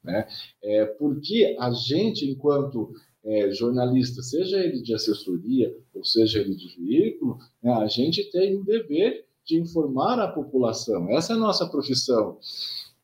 Né? 0.03 0.27
É, 0.63 0.85
porque 0.85 1.57
a 1.59 1.71
gente, 1.71 2.29
enquanto 2.29 2.95
é, 3.25 3.51
jornalista, 3.53 4.23
seja 4.23 4.59
ele 4.59 4.83
de 4.83 4.95
assessoria 4.95 5.75
ou 5.95 6.05
seja 6.05 6.41
ele 6.41 6.55
de 6.55 6.77
veículo, 6.79 7.39
né, 7.63 7.73
a 7.73 7.87
gente 7.87 8.23
tem 8.31 8.55
o 8.57 8.65
dever 8.65 9.25
de 9.47 9.59
informar 9.59 10.19
a 10.19 10.29
população. 10.29 11.11
Essa 11.11 11.33
é 11.33 11.37
a 11.37 11.39
nossa 11.39 11.67
profissão. 11.67 12.39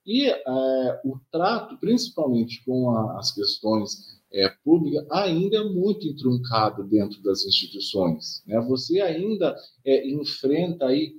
E 0.07 0.27
é, 0.27 1.01
o 1.05 1.19
trato, 1.31 1.77
principalmente 1.79 2.65
com 2.65 2.91
a, 2.91 3.19
as 3.19 3.33
questões 3.33 4.21
é, 4.33 4.49
pública 4.65 5.07
ainda 5.11 5.59
é 5.59 5.65
muito 5.65 6.07
entroncada 6.07 6.83
dentro 6.85 7.23
das 7.23 7.45
instituições. 7.45 8.43
Né? 8.47 8.61
Você 8.63 9.01
ainda 9.01 9.57
é, 9.85 10.09
enfrenta 10.09 10.87
aí 10.87 11.15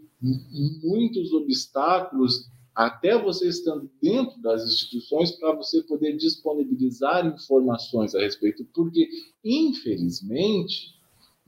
muitos 0.84 1.34
obstáculos 1.34 2.48
até 2.74 3.22
você 3.22 3.50
estando 3.50 3.90
dentro 4.02 4.40
das 4.42 4.64
instituições 4.64 5.32
para 5.32 5.54
você 5.56 5.84
poder 5.84 6.16
disponibilizar 6.16 7.26
informações 7.26 8.16
a 8.16 8.20
respeito, 8.20 8.66
porque 8.74 9.10
infelizmente 9.44 10.96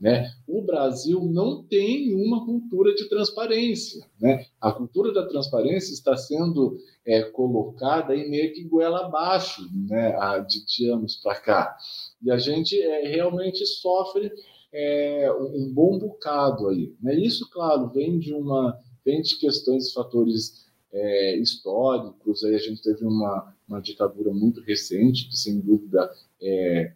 né? 0.04 0.30
O 0.46 0.60
Brasil 0.60 1.18
não 1.24 1.62
tem 1.62 2.14
uma 2.14 2.44
cultura 2.44 2.94
de 2.94 3.08
transparência. 3.08 4.06
Né? 4.20 4.44
A 4.60 4.70
cultura 4.70 5.10
da 5.14 5.26
transparência 5.26 5.94
está 5.94 6.14
sendo 6.14 6.76
é, 7.06 7.22
colocada 7.22 8.12
aí 8.12 8.28
meio 8.28 8.52
que 8.52 8.64
goela 8.64 9.06
abaixo 9.06 9.62
né? 9.88 10.14
de, 10.46 10.90
anos 10.90 11.16
para 11.16 11.40
cá. 11.40 11.74
E 12.22 12.30
a 12.30 12.36
gente 12.36 12.78
é, 12.78 13.08
realmente 13.08 13.64
sofre 13.64 14.30
é, 14.70 15.32
um 15.32 15.72
bom 15.72 15.98
bocado 15.98 16.68
aí. 16.68 16.92
Né? 17.00 17.14
Isso, 17.14 17.48
claro, 17.48 17.88
vem 17.88 18.18
de 18.18 18.34
uma 18.34 18.78
vem 19.06 19.22
de 19.22 19.38
questões, 19.38 19.90
fatores 19.90 20.66
é, 20.92 21.38
históricos. 21.38 22.44
Aí 22.44 22.54
a 22.54 22.58
gente 22.58 22.82
teve 22.82 23.06
uma, 23.06 23.54
uma 23.66 23.80
ditadura 23.80 24.34
muito 24.34 24.60
recente 24.60 25.30
que, 25.30 25.36
sem 25.36 25.60
dúvida, 25.60 26.10
é, 26.42 26.92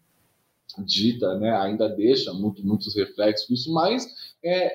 dita, 0.84 1.38
né, 1.38 1.50
ainda 1.56 1.88
deixa 1.88 2.32
muito, 2.32 2.64
muitos 2.66 2.94
reflexos 2.94 3.48
disso, 3.48 3.72
mas 3.72 4.06
é, 4.44 4.70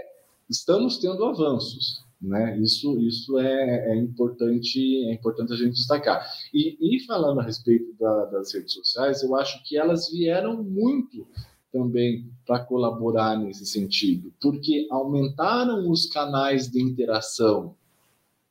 estamos 0.49 0.97
tendo 0.97 1.23
avanços. 1.25 2.03
Né? 2.21 2.57
Isso, 2.59 2.97
isso 2.99 3.37
é, 3.37 3.91
é, 3.91 3.95
importante, 3.97 4.79
é 5.05 5.13
importante 5.13 5.51
a 5.51 5.57
gente 5.57 5.73
destacar. 5.73 6.25
E, 6.53 6.77
e 6.79 7.05
falando 7.05 7.41
a 7.41 7.43
respeito 7.43 7.93
da, 7.99 8.25
das 8.25 8.53
redes 8.53 8.73
sociais, 8.73 9.21
eu 9.21 9.35
acho 9.35 9.61
que 9.65 9.77
elas 9.77 10.09
vieram 10.09 10.63
muito 10.63 11.27
também 11.71 12.31
para 12.45 12.63
colaborar 12.63 13.37
nesse 13.37 13.65
sentido, 13.65 14.31
porque 14.39 14.87
aumentaram 14.89 15.89
os 15.89 16.05
canais 16.05 16.69
de 16.69 16.81
interação 16.81 17.75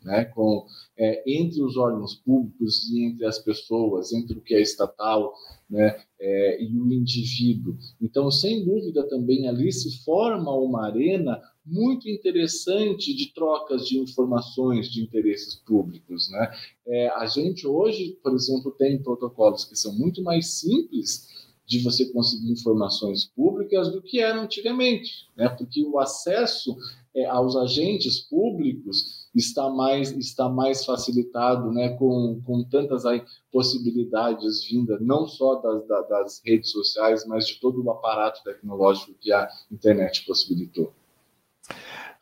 né, 0.04 0.24
com, 0.26 0.66
é, 0.96 1.22
entre 1.26 1.62
os 1.62 1.76
órgãos 1.76 2.14
públicos 2.14 2.90
e 2.90 3.04
entre 3.04 3.24
as 3.24 3.38
pessoas, 3.38 4.12
entre 4.12 4.38
o 4.38 4.40
que 4.40 4.54
é 4.54 4.60
estatal 4.60 5.32
né, 5.68 6.02
é, 6.20 6.62
e 6.62 6.78
o 6.78 6.92
indivíduo. 6.92 7.76
Então, 8.00 8.30
sem 8.30 8.64
dúvida, 8.64 9.08
também 9.08 9.48
ali 9.48 9.72
se 9.72 10.04
forma 10.04 10.54
uma 10.54 10.86
arena 10.86 11.40
muito 11.64 12.08
interessante 12.08 13.14
de 13.14 13.32
trocas 13.32 13.86
de 13.86 13.98
informações 13.98 14.90
de 14.90 15.02
interesses 15.02 15.54
públicos. 15.54 16.30
Né? 16.30 16.52
É, 16.86 17.08
a 17.10 17.26
gente 17.26 17.66
hoje, 17.66 18.18
por 18.22 18.34
exemplo, 18.34 18.72
tem 18.72 19.02
protocolos 19.02 19.64
que 19.64 19.76
são 19.76 19.94
muito 19.94 20.22
mais 20.22 20.54
simples 20.58 21.31
de 21.72 21.82
você 21.82 22.04
conseguir 22.12 22.52
informações 22.52 23.24
públicas 23.24 23.90
do 23.90 24.02
que 24.02 24.20
era 24.20 24.38
antigamente, 24.38 25.26
né? 25.34 25.48
porque 25.48 25.82
o 25.82 25.98
acesso 25.98 26.76
é, 27.14 27.24
aos 27.24 27.56
agentes 27.56 28.20
públicos 28.20 29.26
está 29.34 29.70
mais, 29.70 30.10
está 30.12 30.50
mais 30.50 30.84
facilitado 30.84 31.72
né, 31.72 31.88
com, 31.96 32.42
com 32.44 32.62
tantas 32.62 33.06
aí, 33.06 33.24
possibilidades 33.50 34.66
vindas 34.66 35.00
não 35.00 35.26
só 35.26 35.54
das, 35.62 35.86
das 36.08 36.42
redes 36.44 36.70
sociais, 36.70 37.26
mas 37.26 37.46
de 37.46 37.58
todo 37.58 37.82
o 37.82 37.90
aparato 37.90 38.42
tecnológico 38.44 39.14
que 39.18 39.32
a 39.32 39.48
internet 39.70 40.26
possibilitou. 40.26 40.92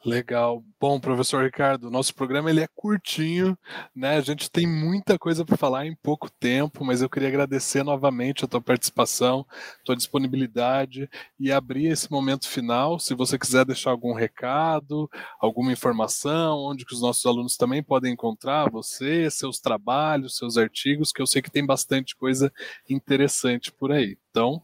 Legal. 0.02 0.64
Bom, 0.80 0.98
professor 0.98 1.44
Ricardo, 1.44 1.90
nosso 1.90 2.14
programa 2.14 2.48
ele 2.48 2.62
é 2.62 2.68
curtinho, 2.74 3.56
né? 3.94 4.16
A 4.16 4.22
gente 4.22 4.50
tem 4.50 4.66
muita 4.66 5.18
coisa 5.18 5.44
para 5.44 5.58
falar 5.58 5.84
em 5.86 5.94
pouco 5.94 6.30
tempo, 6.30 6.82
mas 6.86 7.02
eu 7.02 7.10
queria 7.10 7.28
agradecer 7.28 7.82
novamente 7.82 8.42
a 8.42 8.48
tua 8.48 8.62
participação, 8.62 9.44
tua 9.84 9.94
disponibilidade 9.94 11.06
e 11.38 11.52
abrir 11.52 11.88
esse 11.88 12.10
momento 12.10 12.48
final. 12.48 12.98
Se 12.98 13.14
você 13.14 13.38
quiser 13.38 13.66
deixar 13.66 13.90
algum 13.90 14.14
recado, 14.14 15.06
alguma 15.38 15.70
informação, 15.70 16.60
onde 16.60 16.86
que 16.86 16.94
os 16.94 17.02
nossos 17.02 17.26
alunos 17.26 17.58
também 17.58 17.82
podem 17.82 18.14
encontrar 18.14 18.70
você, 18.70 19.30
seus 19.30 19.60
trabalhos, 19.60 20.38
seus 20.38 20.56
artigos, 20.56 21.12
que 21.12 21.20
eu 21.20 21.26
sei 21.26 21.42
que 21.42 21.50
tem 21.50 21.66
bastante 21.66 22.16
coisa 22.16 22.50
interessante 22.88 23.70
por 23.70 23.92
aí. 23.92 24.16
Então, 24.30 24.62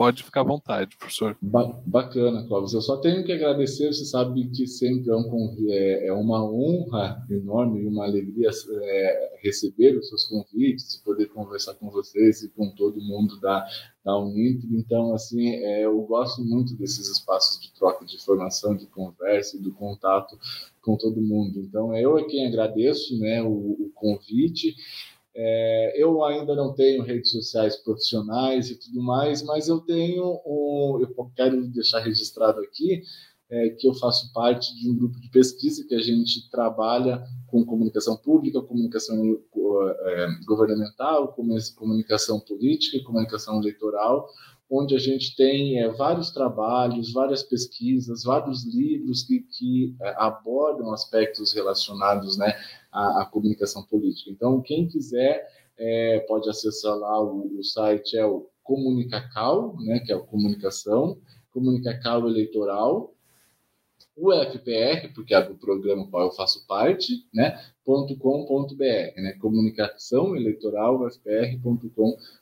Pode 0.00 0.22
ficar 0.22 0.40
à 0.40 0.44
vontade, 0.44 0.96
professor. 0.96 1.36
Ba 1.42 1.78
bacana, 1.84 2.42
Cláudio. 2.48 2.78
Eu 2.78 2.80
só 2.80 2.96
tenho 2.96 3.22
que 3.22 3.32
agradecer. 3.32 3.92
Você 3.92 4.06
sabe 4.06 4.48
que 4.48 4.66
sempre 4.66 5.10
é, 5.10 5.14
um, 5.14 5.56
é, 5.68 6.06
é 6.06 6.12
uma 6.14 6.42
honra 6.42 7.22
enorme 7.28 7.82
e 7.82 7.86
uma 7.86 8.06
alegria 8.06 8.48
é, 8.82 9.38
receber 9.42 9.98
os 9.98 10.08
seus 10.08 10.24
convites, 10.24 10.96
poder 11.04 11.26
conversar 11.26 11.74
com 11.74 11.90
vocês 11.90 12.42
e 12.42 12.48
com 12.48 12.70
todo 12.70 12.98
mundo 12.98 13.38
da, 13.40 13.62
da 14.02 14.16
Uninter. 14.16 14.70
Então, 14.72 15.12
assim, 15.12 15.50
é, 15.50 15.84
eu 15.84 16.00
gosto 16.06 16.42
muito 16.42 16.74
desses 16.76 17.06
espaços 17.06 17.60
de 17.60 17.70
troca 17.74 18.02
de 18.06 18.16
informação, 18.16 18.74
de 18.74 18.86
conversa 18.86 19.58
e 19.58 19.60
do 19.60 19.74
contato 19.74 20.34
com 20.80 20.96
todo 20.96 21.20
mundo. 21.20 21.60
Então, 21.60 21.94
eu 21.94 22.18
é 22.18 22.24
quem 22.24 22.46
agradeço 22.46 23.18
né, 23.18 23.42
o, 23.42 23.48
o 23.50 23.90
convite. 23.94 24.74
É, 25.34 26.02
eu 26.02 26.24
ainda 26.24 26.54
não 26.56 26.74
tenho 26.74 27.02
redes 27.02 27.30
sociais 27.30 27.76
profissionais 27.76 28.68
e 28.68 28.78
tudo 28.78 29.00
mais, 29.02 29.42
mas 29.42 29.68
eu 29.68 29.80
tenho 29.80 30.40
um, 30.44 30.98
eu 31.00 31.30
quero 31.36 31.66
deixar 31.68 32.00
registrado 32.00 32.60
aqui 32.60 33.02
é, 33.50 33.70
que 33.70 33.88
eu 33.88 33.94
faço 33.94 34.32
parte 34.32 34.74
de 34.76 34.88
um 34.88 34.96
grupo 34.96 35.20
de 35.20 35.28
pesquisa 35.28 35.84
que 35.86 35.94
a 35.94 36.00
gente 36.00 36.48
trabalha 36.50 37.22
com 37.48 37.64
comunicação 37.64 38.16
pública, 38.16 38.62
comunicação 38.62 39.16
é, 40.04 40.26
governamental, 40.46 41.34
comunicação 41.76 42.38
política 42.38 42.96
e 42.96 43.02
comunicação 43.02 43.60
eleitoral, 43.60 44.28
onde 44.70 44.94
a 44.94 44.98
gente 44.98 45.34
tem 45.34 45.80
é, 45.80 45.88
vários 45.88 46.30
trabalhos, 46.30 47.12
várias 47.12 47.42
pesquisas, 47.42 48.22
vários 48.22 48.64
livros 48.64 49.24
que, 49.24 49.40
que 49.40 49.96
é, 50.00 50.14
abordam 50.16 50.92
aspectos 50.92 51.52
relacionados 51.52 52.38
né, 52.38 52.54
à, 52.92 53.22
à, 53.22 53.26
comunicação 53.26 53.82
política. 53.84 54.30
Então, 54.30 54.60
quem 54.60 54.86
quiser 54.86 55.48
é, 55.78 56.20
pode 56.20 56.48
acessar 56.48 56.96
lá 56.96 57.20
o, 57.22 57.58
o, 57.58 57.64
site, 57.64 58.16
é 58.16 58.24
o 58.24 58.48
Comunicacal, 58.62 59.76
né, 59.80 60.00
que 60.00 60.12
é 60.12 60.14
a 60.14 60.20
comunicação, 60.20 61.18
Comunicacal 61.52 62.28
Eleitoral, 62.28 63.12
o 64.16 64.32
FPR, 64.32 65.12
porque 65.14 65.34
é 65.34 65.42
do 65.42 65.54
programa 65.54 66.06
qual 66.08 66.26
eu 66.26 66.32
faço 66.32 66.66
parte, 66.66 67.26
né, 67.32 67.58
.com.br, 67.84 68.76
né, 69.16 69.32
comunicação 69.40 70.36
eleitoral, 70.36 71.10
fpr.com.br 71.10 72.39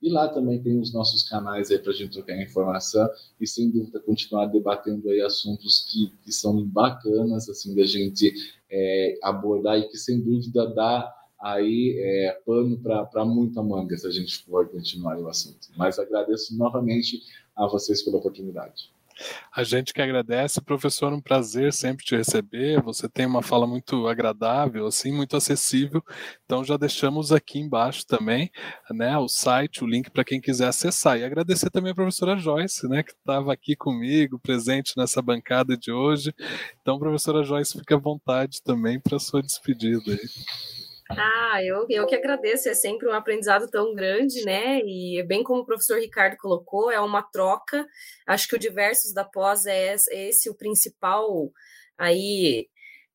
E 0.00 0.08
lá 0.08 0.28
também 0.28 0.62
tem 0.62 0.78
os 0.78 0.92
nossos 0.92 1.28
canais 1.28 1.70
aí 1.70 1.78
para 1.78 1.90
a 1.90 1.94
gente 1.94 2.12
trocar 2.12 2.40
informação 2.40 3.08
e 3.40 3.46
sem 3.46 3.70
dúvida 3.70 4.00
continuar 4.00 4.46
debatendo 4.46 5.08
aí 5.10 5.20
assuntos 5.20 5.86
que, 5.90 6.12
que 6.22 6.32
são 6.32 6.64
bacanas 6.66 7.48
assim 7.48 7.74
da 7.74 7.84
gente 7.84 8.32
é, 8.70 9.18
abordar 9.22 9.78
e 9.78 9.88
que 9.88 9.98
sem 9.98 10.20
dúvida 10.20 10.66
dá 10.66 11.12
aí 11.40 11.96
é, 11.98 12.40
pano 12.46 12.78
para 12.78 13.24
muita 13.24 13.62
manga 13.62 13.96
se 13.96 14.06
a 14.06 14.10
gente 14.10 14.38
for 14.44 14.68
continuar 14.68 15.18
o 15.18 15.28
assunto. 15.28 15.68
Mas 15.76 15.98
agradeço 15.98 16.56
novamente 16.56 17.22
a 17.56 17.66
vocês 17.66 18.02
pela 18.02 18.18
oportunidade. 18.18 18.92
A 19.54 19.62
gente 19.64 19.92
que 19.92 20.00
agradece, 20.00 20.60
professor, 20.60 21.12
um 21.12 21.20
prazer 21.20 21.72
sempre 21.72 22.04
te 22.04 22.16
receber. 22.16 22.80
Você 22.82 23.08
tem 23.08 23.26
uma 23.26 23.42
fala 23.42 23.66
muito 23.66 24.06
agradável, 24.08 24.86
assim, 24.86 25.12
muito 25.12 25.36
acessível. 25.36 26.02
Então 26.44 26.64
já 26.64 26.76
deixamos 26.76 27.32
aqui 27.32 27.58
embaixo 27.58 28.06
também, 28.06 28.50
né, 28.90 29.16
o 29.18 29.28
site, 29.28 29.84
o 29.84 29.86
link 29.86 30.10
para 30.10 30.24
quem 30.24 30.40
quiser 30.40 30.68
acessar. 30.68 31.18
E 31.18 31.24
agradecer 31.24 31.70
também 31.70 31.92
a 31.92 31.94
professora 31.94 32.36
Joyce, 32.36 32.88
né, 32.88 33.02
que 33.02 33.12
estava 33.12 33.52
aqui 33.52 33.76
comigo, 33.76 34.38
presente 34.38 34.94
nessa 34.96 35.20
bancada 35.22 35.76
de 35.76 35.92
hoje. 35.92 36.34
Então, 36.80 36.98
professora 36.98 37.42
Joyce, 37.42 37.78
fique 37.78 37.94
à 37.94 37.98
vontade 37.98 38.62
também 38.62 38.98
para 39.00 39.18
sua 39.18 39.42
despedida 39.42 40.12
aí. 40.12 40.81
Ah, 41.10 41.62
eu, 41.62 41.86
eu 41.90 42.06
que 42.06 42.14
agradeço, 42.14 42.68
é 42.68 42.74
sempre 42.74 43.08
um 43.08 43.12
aprendizado 43.12 43.68
tão 43.68 43.94
grande, 43.94 44.44
né? 44.44 44.80
E 44.80 45.22
bem 45.24 45.42
como 45.42 45.62
o 45.62 45.66
professor 45.66 45.98
Ricardo 45.98 46.36
colocou, 46.36 46.90
é 46.90 47.00
uma 47.00 47.22
troca. 47.22 47.86
Acho 48.26 48.48
que 48.48 48.56
o 48.56 48.58
Diversos 48.58 49.12
da 49.12 49.24
Pós 49.24 49.66
é 49.66 49.94
esse 50.12 50.48
o 50.48 50.54
principal 50.54 51.52
aí 51.98 52.68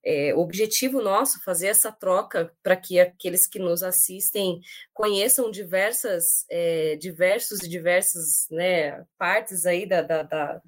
é, 0.05 0.33
objetivo 0.35 1.01
nosso, 1.01 1.43
fazer 1.43 1.67
essa 1.67 1.91
troca 1.91 2.53
para 2.63 2.77
que 2.77 2.99
aqueles 2.99 3.45
que 3.45 3.59
nos 3.59 3.83
assistem 3.83 4.61
conheçam 4.93 5.51
diversas, 5.51 6.45
é, 6.49 6.95
diversos 6.95 7.61
e 7.61 7.67
diversas 7.69 8.47
né, 8.49 9.05
partes 9.17 9.65
aí 9.65 9.85
da, 9.85 10.01
da, 10.01 10.23
da 10.23 10.61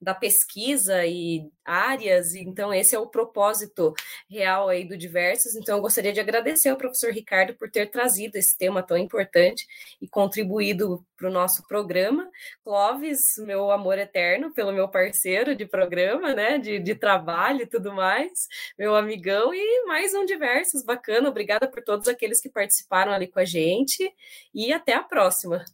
da 0.00 0.14
pesquisa 0.14 1.06
e 1.06 1.50
áreas, 1.64 2.34
então 2.34 2.72
esse 2.72 2.94
é 2.94 2.98
o 2.98 3.08
propósito 3.08 3.94
real 4.30 4.68
aí 4.68 4.84
do 4.86 4.96
Diversos. 4.96 5.56
Então 5.56 5.76
eu 5.76 5.82
gostaria 5.82 6.12
de 6.12 6.20
agradecer 6.20 6.68
ao 6.68 6.76
professor 6.76 7.12
Ricardo 7.12 7.54
por 7.54 7.70
ter 7.70 7.90
trazido 7.90 8.36
esse 8.36 8.56
tema 8.56 8.82
tão 8.82 8.96
importante 8.96 9.66
e 10.00 10.06
contribuído 10.08 11.04
para 11.16 11.28
o 11.28 11.32
nosso 11.32 11.66
programa. 11.66 12.30
Clóvis, 12.62 13.36
meu 13.38 13.70
amor 13.70 13.98
eterno, 13.98 14.52
pelo 14.52 14.72
meu 14.72 14.88
parceiro 14.88 15.56
de 15.56 15.66
programa, 15.66 16.34
né, 16.34 16.58
de, 16.58 16.78
de 16.78 16.94
trabalho 16.94 17.62
e 17.62 17.66
tudo 17.66 17.92
mais, 17.92 18.46
meu 18.78 18.94
amigão 18.94 19.52
e 19.54 19.86
mais 19.86 20.14
um 20.14 20.24
Diversos, 20.24 20.84
bacana. 20.84 21.28
Obrigada 21.28 21.68
por 21.68 21.82
todos 21.82 22.06
aqueles 22.08 22.40
que 22.40 22.48
participaram 22.48 23.12
ali 23.12 23.28
com 23.28 23.40
a 23.40 23.44
gente 23.44 24.12
e 24.54 24.72
até 24.72 24.94
a 24.94 25.02
próxima. 25.02 25.64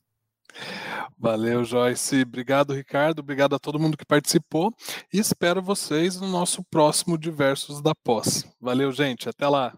Valeu, 1.19 1.65
Joyce. 1.65 2.23
Obrigado, 2.23 2.75
Ricardo. 2.75 3.21
Obrigado 3.21 3.55
a 3.55 3.59
todo 3.59 3.79
mundo 3.79 3.97
que 3.97 4.05
participou. 4.05 4.75
E 5.13 5.19
espero 5.19 5.63
vocês 5.63 6.21
no 6.21 6.29
nosso 6.29 6.63
próximo 6.65 7.17
Diversos 7.17 7.81
da 7.81 7.95
Pós. 7.95 8.47
Valeu, 8.61 8.93
gente. 8.93 9.29
Até 9.29 9.49
lá. 9.49 9.73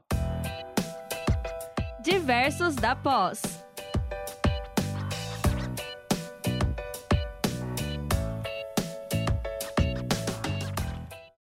Diversos 2.02 2.74
da 2.74 2.94
Pós. 2.94 3.53